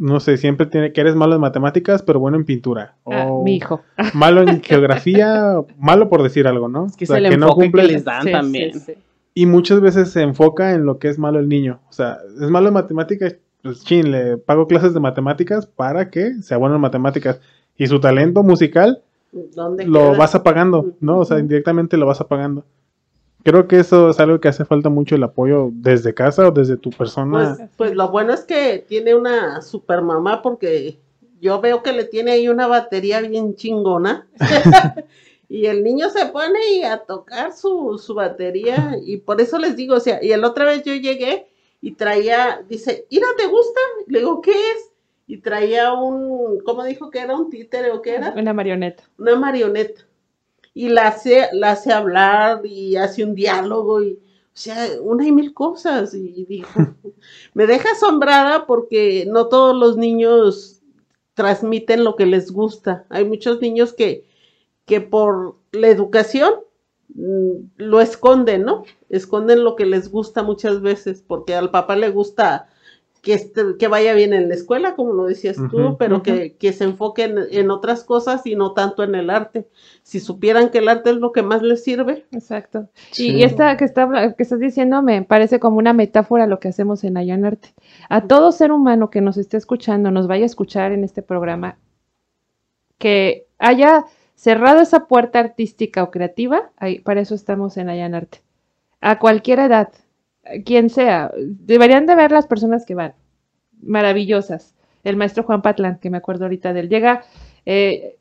[0.01, 2.97] no sé, siempre tiene que eres malo en matemáticas, pero bueno en pintura.
[3.05, 3.83] Ah, o mi hijo.
[4.15, 6.87] Malo en geografía, malo por decir algo, ¿no?
[6.87, 8.73] Es que O sea, es el no enfoque que les dan Sí, también.
[8.73, 8.95] sí, sí.
[9.35, 11.81] Y muchas veces se enfoca en lo que es malo el niño.
[11.89, 16.35] O sea, es malo en matemáticas, pues chin, le pago clases de matemáticas para que
[16.43, 17.41] sea bueno en matemáticas.
[17.77, 19.03] Y su talento musical
[19.55, 20.19] ¿Dónde lo queda?
[20.19, 21.19] vas apagando, ¿no?
[21.19, 22.65] O sea, indirectamente lo vas apagando.
[23.43, 26.77] Creo que eso es algo que hace falta mucho el apoyo desde casa o desde
[26.77, 27.55] tu persona.
[27.57, 30.99] Pues, pues lo bueno es que tiene una super mamá porque
[31.41, 34.29] yo veo que le tiene ahí una batería bien chingona.
[35.49, 39.75] y el niño se pone y a tocar su, su batería y por eso les
[39.75, 41.47] digo, o sea, y el otra vez yo llegué
[41.81, 43.81] y traía, dice, Ira, ¿te gusta?
[44.07, 44.91] Le digo, ¿qué es?
[45.27, 47.37] Y traía un, ¿cómo dijo que era?
[47.37, 48.35] ¿Un títere o qué era?
[48.37, 49.05] Una marioneta.
[49.17, 50.03] una marioneta
[50.81, 55.31] y la hace, la hace hablar y hace un diálogo y, o sea, una y
[55.31, 56.81] mil cosas y dijo,
[57.55, 60.81] me deja asombrada porque no todos los niños
[61.35, 63.05] transmiten lo que les gusta.
[63.11, 64.25] Hay muchos niños que,
[64.87, 66.55] que por la educación
[67.15, 68.85] mm, lo esconden, ¿no?
[69.11, 72.71] Esconden lo que les gusta muchas veces, porque al papá le gusta
[73.23, 76.73] que, este- que vaya bien en la escuela, como lo decías tú, pero que, que
[76.73, 79.69] se enfoquen en otras cosas y no tanto en el arte.
[80.03, 82.89] Si supieran que el arte es lo que más les sirve, Exacto.
[83.11, 83.33] Sí.
[83.33, 86.69] Y esta que, está, que estás diciendo me parece como una metáfora a lo que
[86.69, 87.75] hacemos en Allanarte.
[88.09, 91.77] A todo ser humano que nos esté escuchando, nos vaya a escuchar en este programa,
[92.99, 94.05] que haya
[94.35, 98.41] cerrado esa puerta artística o creativa, ahí, para eso estamos en Allanarte.
[99.03, 99.91] A cualquier edad,
[100.65, 103.15] quien sea, deberían de ver las personas que van,
[103.83, 104.75] maravillosas.
[105.05, 107.23] El maestro Juan Patlán, que me acuerdo ahorita de él, llega,
[107.67, 108.17] eh,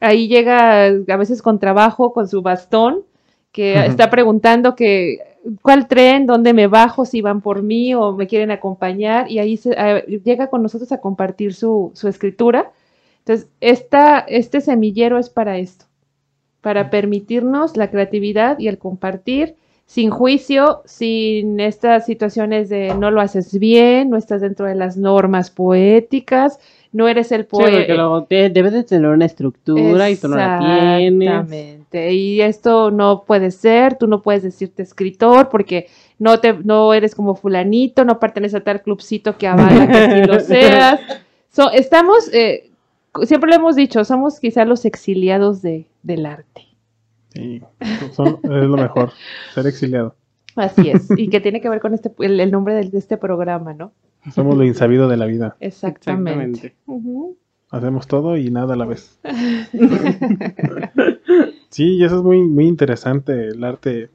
[0.00, 3.04] ahí llega a veces con trabajo, con su bastón,
[3.52, 5.18] que está preguntando que
[5.62, 9.56] cuál tren, dónde me bajo, si van por mí o me quieren acompañar, y ahí
[9.56, 12.72] se- eh, llega con nosotros a compartir su, su escritura.
[13.20, 15.86] Entonces, esta, este semillero es para esto,
[16.60, 19.56] para permitirnos la creatividad y el compartir
[19.88, 24.98] sin juicio, sin estas situaciones de no lo haces bien, no estás dentro de las
[24.98, 26.60] normas poéticas,
[26.92, 27.94] no eres el Sí, porque poeta.
[27.94, 31.28] luego te- debes de tener una estructura y tú no la tienes.
[31.28, 32.12] Exactamente.
[32.12, 35.86] Y esto no puede ser, tú no puedes decirte escritor porque
[36.18, 40.26] no te no eres como fulanito, no perteneces a tal clubcito que avala que sí
[40.26, 41.00] lo seas.
[41.50, 42.68] So, estamos, eh,
[43.22, 46.66] siempre lo hemos dicho, somos quizá los exiliados de, del arte.
[47.38, 47.62] Sí,
[48.12, 49.12] son- es lo mejor,
[49.54, 50.16] ser exiliado.
[50.56, 51.08] Así es.
[51.16, 53.92] y que tiene que ver con este el, el nombre de, este programa, ¿no?
[54.34, 55.56] Somos lo insabido de la vida.
[55.60, 56.74] Exactamente.
[57.70, 59.20] Hacemos todo y nada a la vez.
[61.70, 63.48] Sí, y eso es muy, muy interesante.
[63.48, 64.10] El arte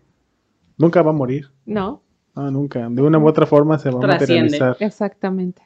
[0.78, 1.52] nunca va a morir.
[1.66, 2.02] No,
[2.36, 2.90] No, nunca.
[2.90, 4.76] De una u otra forma se va a materializar.
[4.80, 5.62] exactamente.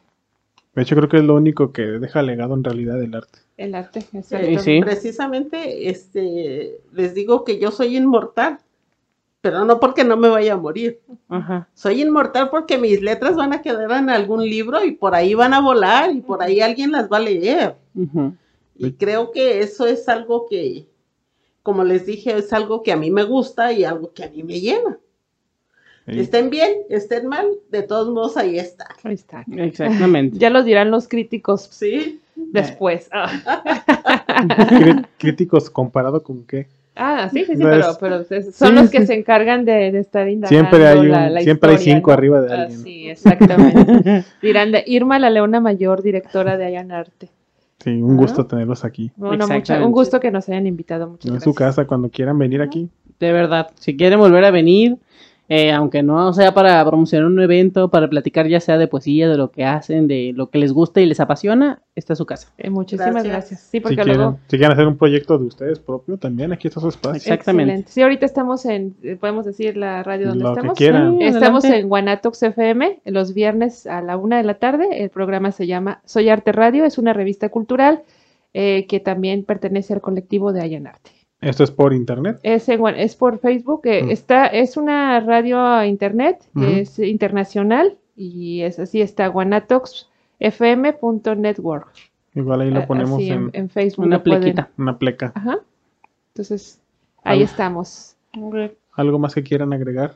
[0.78, 3.40] De hecho, creo que es lo único que deja legado en realidad el arte.
[3.58, 4.60] El arte, exacto.
[4.60, 4.80] sí.
[4.80, 8.60] precisamente este, les digo que yo soy inmortal,
[9.42, 11.00] pero no porque no me vaya a morir.
[11.30, 11.68] Ajá.
[11.74, 15.56] Soy inmortal porque mis letras van a quedar en algún libro y por ahí van
[15.56, 17.74] a volar y por ahí alguien las va a leer.
[18.76, 20.86] Y creo que eso es algo que,
[21.64, 24.44] como les dije, es algo que a mí me gusta y algo que a mí
[24.44, 25.00] me llena.
[26.08, 26.20] Sí.
[26.22, 28.88] Estén bien, estén mal, de todos modos ahí está.
[29.04, 29.44] Ahí está.
[29.58, 30.38] Exactamente.
[30.40, 33.10] Ya los dirán los críticos Sí, después.
[33.14, 35.04] Ah.
[35.18, 36.68] Críticos comparado con qué.
[36.96, 39.08] Ah, sí, sí, sí, No pero, es- pero es- son Sí, los que sí.
[39.08, 42.14] se encargan de, de estar indagando Siempre hay, un- la, la siempre hay cinco ¿no?
[42.18, 42.80] arriba de Ah, alguien.
[42.80, 44.26] sí, exactamente.
[44.42, 47.30] Dirán de Irma la Leona Mayor, directora de Allanarte.
[47.84, 49.12] Sí, un gusto tenerlos aquí.
[49.16, 49.86] Bueno, mucha- Exactamente.
[49.86, 51.08] un gusto que nos hayan invitado.
[51.08, 51.76] Muchas En su gracias.
[51.76, 52.90] casa, cuando quieran venir aquí.
[53.20, 54.98] De verdad, si quieren volver a venir,
[55.50, 59.38] eh, aunque no sea para promocionar un evento, para platicar ya sea de poesía, de
[59.38, 62.52] lo que hacen, de lo que les gusta y les apasiona, esta es su casa.
[62.58, 63.32] Eh, muchísimas Gracias.
[63.34, 63.60] gracias.
[63.62, 64.40] Sí, Si quieren, luego.
[64.48, 67.16] si quieren hacer un proyecto de ustedes propio, también aquí está su espacio.
[67.16, 67.72] Exactamente.
[67.72, 67.92] Excelente.
[67.92, 70.78] Sí, ahorita estamos en, eh, podemos decir la radio donde Lo que estamos.
[70.78, 71.18] quieran.
[71.18, 71.82] Sí, Estamos adelante.
[71.84, 75.02] en Guanatox FM los viernes a la una de la tarde.
[75.04, 76.84] El programa se llama Soy Arte Radio.
[76.84, 78.04] Es una revista cultural
[78.54, 81.12] eh, que también pertenece al colectivo de Allanarte.
[81.42, 82.40] Esto es por internet.
[82.44, 83.82] Es, es por Facebook.
[83.86, 84.10] eh, Mm.
[84.12, 91.88] está, es una radio a internet, es internacional y es así está guanatoxfm.network.
[92.34, 94.06] Igual ahí lo ponemos así en, en Facebook.
[94.06, 94.70] Una pueden- plequita.
[94.78, 95.32] una pleca.
[95.36, 95.60] Ajá.
[96.30, 96.80] Entonces,
[97.24, 97.52] ahí Algo.
[97.52, 98.16] estamos.
[98.94, 100.14] ¿Algo más que quieran agregar?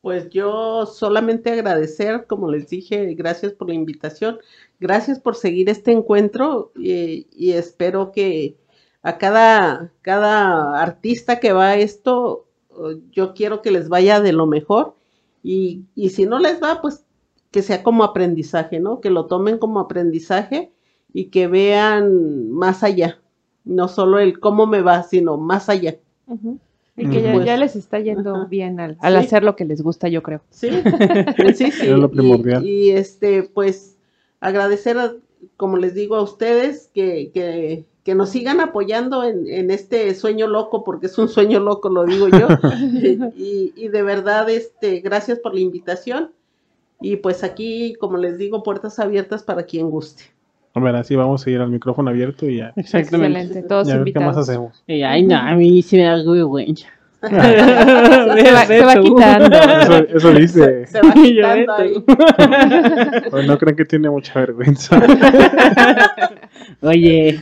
[0.00, 4.38] Pues yo solamente agradecer, como les dije, gracias por la invitación,
[4.80, 8.54] gracias por seguir este encuentro y, y espero que
[9.02, 12.46] a cada, cada artista que va a esto,
[13.10, 14.94] yo quiero que les vaya de lo mejor
[15.42, 17.04] y, y si no les va, pues
[17.50, 19.00] que sea como aprendizaje, ¿no?
[19.00, 20.70] Que lo tomen como aprendizaje
[21.12, 23.20] y que vean más allá,
[23.64, 25.96] no solo el cómo me va, sino más allá.
[26.96, 28.44] Y que ya, Pues, ya les está yendo ajá.
[28.46, 29.18] bien al, al Sí.
[29.26, 30.42] hacer lo que les gusta, yo creo.
[30.50, 30.68] Sí,
[31.54, 31.86] sí, sí.
[31.86, 32.66] Es lo y- primordial.
[32.66, 33.96] Y, este, pues,
[34.40, 35.14] agradecer, a-
[35.56, 40.46] como les digo a ustedes, que, que, que nos sigan apoyando en, en este sueño
[40.46, 42.48] loco, porque es un sueño loco, lo digo yo.
[43.36, 46.30] y, y de verdad, este, gracias por la invitación.
[47.02, 50.22] Y pues aquí, como les digo, puertas abiertas para quien guste.
[50.72, 52.72] A ver, así vamos a ir al micrófono abierto y ya.
[52.76, 53.40] Exactamente.
[53.40, 54.82] Excelente, todos Y a ver qué más hacemos.
[54.86, 56.88] Y, ay, no, a mí sí me da vergüenza.
[57.28, 59.56] Se va, se va quitando.
[59.56, 60.86] Eso, eso dice.
[60.86, 62.04] Se va Yo quitando ahí.
[63.30, 65.00] Pues no creen que tiene mucha vergüenza.
[66.80, 67.40] Oye.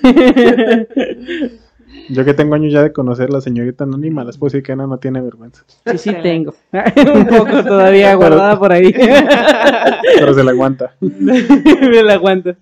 [2.08, 4.72] Yo que tengo años ya de conocer a la señorita anónima, les puedo decir que
[4.72, 5.64] Ana no tiene vergüenza.
[5.66, 6.54] Sí, sí tengo.
[6.72, 8.92] Un poco todavía guardada por ahí.
[8.92, 10.94] Pero se la aguanta.
[11.00, 12.54] me la aguanto.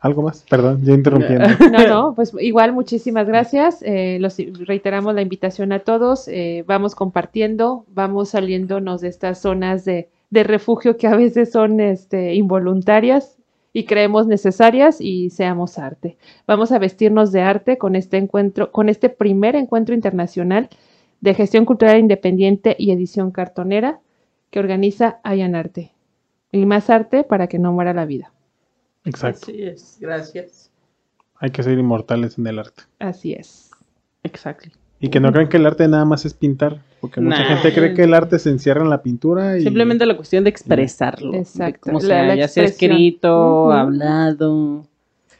[0.00, 0.44] ¿Algo más?
[0.48, 1.46] Perdón, ya interrumpiendo.
[1.70, 3.82] No, no, pues igual muchísimas gracias.
[3.82, 4.36] Eh, los
[4.66, 6.26] reiteramos la invitación a todos.
[6.28, 11.80] eh, vamos compartiendo, vamos saliéndonos de estas zonas de, de refugio que a veces son
[11.80, 13.36] este, involuntarias
[13.72, 16.16] y creemos necesarias y seamos arte.
[16.46, 20.68] Vamos a vestirnos de arte con este encuentro, con este primer encuentro internacional
[21.20, 24.00] de gestión cultural independiente y edición cartonera
[24.50, 25.92] que organiza Ayan Arte.
[26.52, 28.32] Y más arte para que no muera la vida.
[29.04, 29.46] Exacto.
[29.50, 30.70] Así es, gracias.
[31.36, 32.82] Hay que ser inmortales en el arte.
[32.98, 33.70] Así es.
[34.22, 34.68] Exacto.
[35.02, 36.82] Y que no crean que el arte nada más es pintar.
[37.00, 37.46] Porque mucha Nah.
[37.56, 39.62] gente cree que el arte se encierra en la pintura y...
[39.62, 41.32] Simplemente la cuestión de expresarlo.
[41.32, 44.84] de Exacto, cómo la- sea, la ya sea escrito, hablado.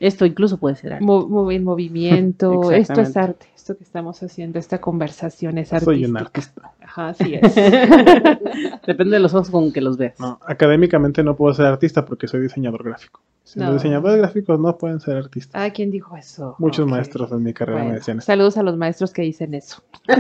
[0.00, 1.04] Esto incluso puede ser arte.
[1.04, 2.52] Mo- mo- en movimiento.
[2.72, 3.18] esto es Exactamente.
[3.18, 3.46] arte.
[3.70, 6.66] Esto que estamos haciendo, esta conversación es Soy un artística.
[6.66, 6.84] artista.
[6.84, 7.54] Ajá, así es.
[8.84, 10.18] Depende de los ojos con que los veas.
[10.18, 13.20] No, académicamente no puedo ser artista porque soy diseñador gráfico.
[13.44, 13.66] Si No.
[13.66, 15.52] Los diseñadores gráficos no pueden ser artistas.
[15.54, 16.56] Ah, ¿quién dijo eso?
[16.58, 18.26] Muchos maestros en mi carrera Bueno, me decían eso.
[18.26, 19.84] saludos a los maestros que dicen eso.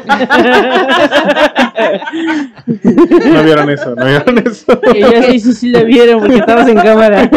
[3.30, 4.80] No vieron eso, no vieron eso.
[4.94, 7.28] Y yo sí, sí, sí la vieron porque estabas en cámara.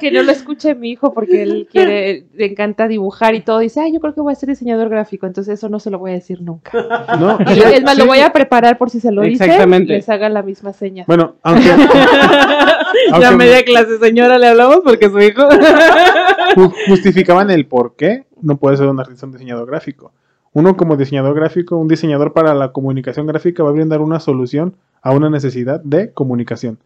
[0.00, 3.58] que no lo escuche mi hijo porque él quiere, le encanta dibujar y todo.
[3.58, 5.98] Dice, ah, yo creo que voy a ser diseñador gráfico, entonces eso no se lo
[5.98, 6.70] voy a decir nunca.
[7.18, 9.44] No, Y es más, lo voy a preparar por si se lo dice.
[9.44, 9.92] Exactamente.
[9.92, 11.04] Les haga la misma seña.
[11.06, 11.68] Bueno, aunque,
[13.20, 15.42] Ya media clase, señora, le hablamos porque su hijo.
[16.56, 20.12] ju- justificaban el por qué no puede ser un artista un diseñador gráfico.
[20.52, 24.76] Uno como diseñador gráfico, un diseñador para la comunicación gráfica va a brindar una solución
[25.02, 26.78] a una necesidad de comunicación.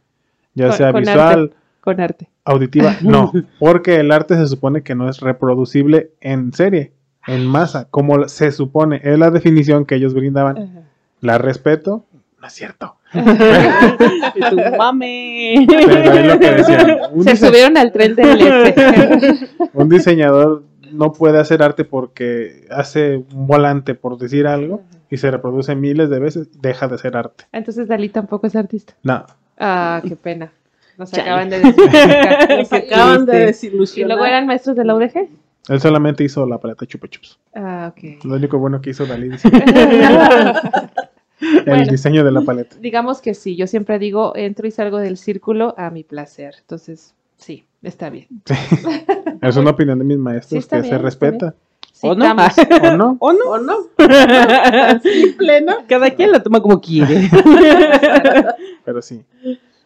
[0.55, 1.55] Ya Con- sea con visual, arte.
[1.81, 2.29] Con arte.
[2.45, 6.93] auditiva, no, porque el arte se supone que no es reproducible en serie,
[7.27, 10.57] en masa, como se supone, es la definición que ellos brindaban.
[10.59, 10.81] Ajá.
[11.21, 12.05] La respeto,
[12.41, 12.95] no es cierto.
[14.35, 15.65] Y tu mame.
[15.67, 16.97] Pero es lo que decían.
[17.13, 19.49] Un, Se subieron al tren del este.
[19.75, 20.63] un diseñador
[20.93, 26.09] no puede hacer arte porque hace un volante, por decir algo, y se reproduce miles
[26.11, 27.45] de veces, deja de ser arte.
[27.53, 28.95] Entonces Dalí tampoco es artista.
[29.03, 29.25] No,
[29.59, 30.53] Ah, qué pena.
[30.97, 31.23] Nos Chale.
[31.31, 32.59] acaban de desilusionar.
[32.59, 34.09] Nos acaban de Y desilusionar.
[34.17, 35.29] luego eran maestros de la UDG.
[35.69, 37.39] Él solamente hizo la paleta Chupa Chups.
[37.55, 38.25] Ah, ok.
[38.25, 39.31] Lo único bueno que hizo Dalí,
[41.41, 41.91] el Bueno.
[41.91, 42.77] diseño de la paleta.
[42.81, 46.55] Digamos que sí, yo siempre digo, entro y salgo del círculo a mi placer.
[46.61, 48.27] Entonces, sí, está bien.
[49.43, 51.55] Es una opinión de mis Sí, maestros está que bien, se respeta.
[52.03, 52.31] ¿O no?
[52.31, 53.17] ¿O no?
[53.21, 53.45] ¿O no?
[53.51, 53.75] ¿O no?
[53.97, 55.79] Tan simple, ¿no?
[55.89, 57.29] Cada quien la toma como quiere.
[58.85, 59.25] Pero sí.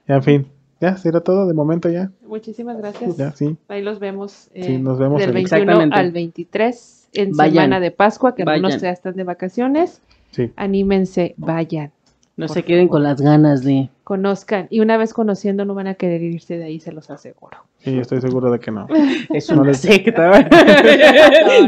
[0.06, 0.46] En fin.
[0.82, 2.10] Ya, será todo de momento ya.
[2.26, 3.16] Muchísimas gracias.
[3.16, 3.56] Ya, sí.
[3.68, 4.50] Ahí los vemos.
[4.52, 5.96] eh, Sí, nos vemos del el- 21 Exactamente.
[5.96, 7.54] al 23 en Vayan.
[7.54, 8.80] semana de Pascua, que algunos Vayan.
[8.80, 10.02] ya están de vacaciones.
[10.32, 10.50] Sí.
[10.56, 11.92] Anímense, vayan,
[12.34, 12.90] No se queden favor.
[12.92, 13.90] con las ganas de.
[14.04, 14.66] conozcan.
[14.70, 17.58] Y una vez conociendo, no van a querer irse de ahí, se los aseguro.
[17.78, 18.86] Sí, estoy seguro de que no.
[19.30, 20.28] Es No una les- secta.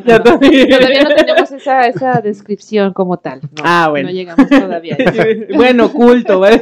[0.06, 0.22] no, no.
[0.24, 3.40] Todavía no tenemos esa, esa descripción como tal.
[3.42, 4.08] No, Ah, bueno.
[4.08, 4.96] No llegamos todavía.
[5.54, 6.60] bueno, culto, ¿vale?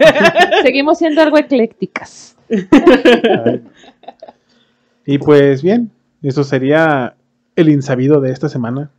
[0.63, 2.37] Seguimos siendo algo eclécticas.
[5.05, 5.91] Y pues bien,
[6.23, 7.15] eso sería
[7.57, 8.91] el insabido de esta semana.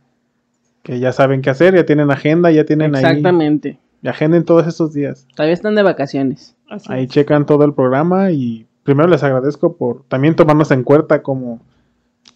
[0.82, 3.02] Que ya saben qué hacer, ya tienen agenda, ya tienen ahí.
[3.04, 3.78] Exactamente.
[4.04, 5.26] Y agenden todos estos días.
[5.34, 6.54] Todavía están de vacaciones.
[6.68, 7.10] Así Ahí es.
[7.10, 11.62] checan todo el programa y primero les agradezco por también tomarnos en cuenta como,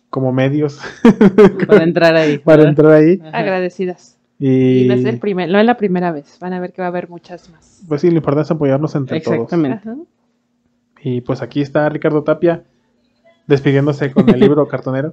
[0.08, 0.80] como medios
[1.68, 2.38] Para entrar ahí.
[2.44, 2.70] para ¿verdad?
[2.70, 3.20] entrar ahí.
[3.22, 3.36] Ajá.
[3.36, 4.16] Agradecidas.
[4.38, 6.38] Y, Y no es, el primer, no es la primera vez.
[6.40, 7.82] Van a ver que va a haber muchas más.
[7.86, 9.36] pues sí, lo importante es apoyarnos entre todos.
[9.36, 9.90] Exactamente.
[11.02, 12.64] Y pues aquí está Ricardo Tapia
[13.46, 15.12] despidiéndose con el libro cartonero.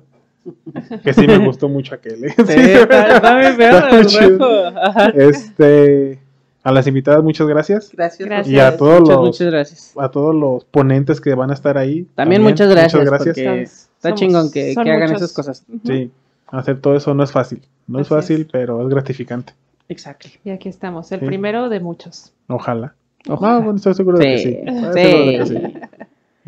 [1.04, 2.24] Que sí me gustó mucho aquel.
[2.24, 2.34] ¿eh?
[2.38, 5.22] Sí, está, está Está muy.
[5.22, 6.20] Este,
[6.66, 7.92] a las invitadas, muchas gracias.
[7.94, 8.28] Gracias.
[8.28, 8.54] Gracias.
[8.54, 9.94] Y a todos Muchas, los, muchas gracias.
[9.98, 12.08] a todos los ponentes que van a estar ahí.
[12.16, 12.94] También, muchas gracias.
[12.96, 13.36] Muchas gracias.
[13.36, 15.22] Porque Somos- está chingón que, son que hagan muchos.
[15.22, 15.64] esas cosas.
[15.86, 16.12] Sí,
[16.48, 17.62] hacer todo eso no es fácil.
[17.88, 18.20] No es Así es.
[18.20, 19.54] fácil, pero es gratificante.
[19.88, 20.28] Exacto.
[20.44, 21.26] Y aquí estamos, el Sí.
[21.28, 22.34] primero de muchos.
[22.48, 22.96] Ojalá.
[23.30, 23.56] Ojalá.
[23.56, 24.44] Ah, bueno, estoy seguro de que Sí.
[24.44, 24.50] sí.
[24.66, 25.56] Estoy seguro de que Sí.
[25.58, 26.02] sí.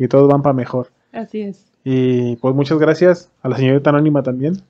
[0.04, 0.88] Y todos van para mejor.
[1.12, 1.64] Así es.
[1.84, 4.60] Y pues muchas gracias a la señorita anónima también.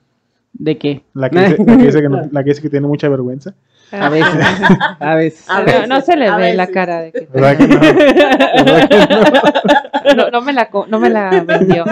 [0.53, 1.01] ¿De qué?
[1.13, 3.55] La que, dice, la que, dice que no- la que dice que tiene mucha vergüenza.
[3.91, 4.33] A veces.
[4.99, 5.49] A veces.
[5.49, 7.79] A No, veces, no se le a ve la cara de que ¿Verdad que no?
[7.79, 10.15] ¿Verdad que no?
[10.25, 11.85] no, no me la co- no me la vendió.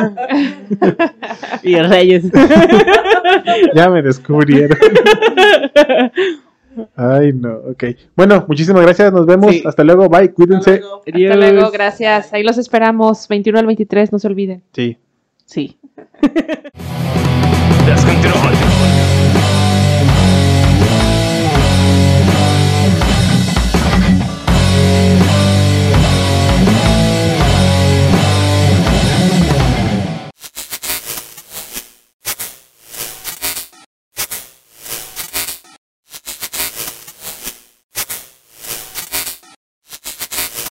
[1.63, 2.25] Y Reyes.
[3.73, 4.77] Ya me descubrieron.
[6.95, 7.83] Ay, no, ok.
[8.15, 9.11] Bueno, muchísimas gracias.
[9.11, 9.51] Nos vemos.
[9.51, 9.63] Sí.
[9.65, 10.07] Hasta luego.
[10.09, 10.31] Bye.
[10.31, 10.75] Cuídense.
[10.75, 11.33] Hasta luego.
[11.33, 12.33] Hasta luego, gracias.
[12.33, 14.63] Ahí los esperamos, 21 al 23, no se olviden.
[14.73, 14.97] Sí.
[15.45, 15.79] Sí.
[17.85, 18.53] Descontrol.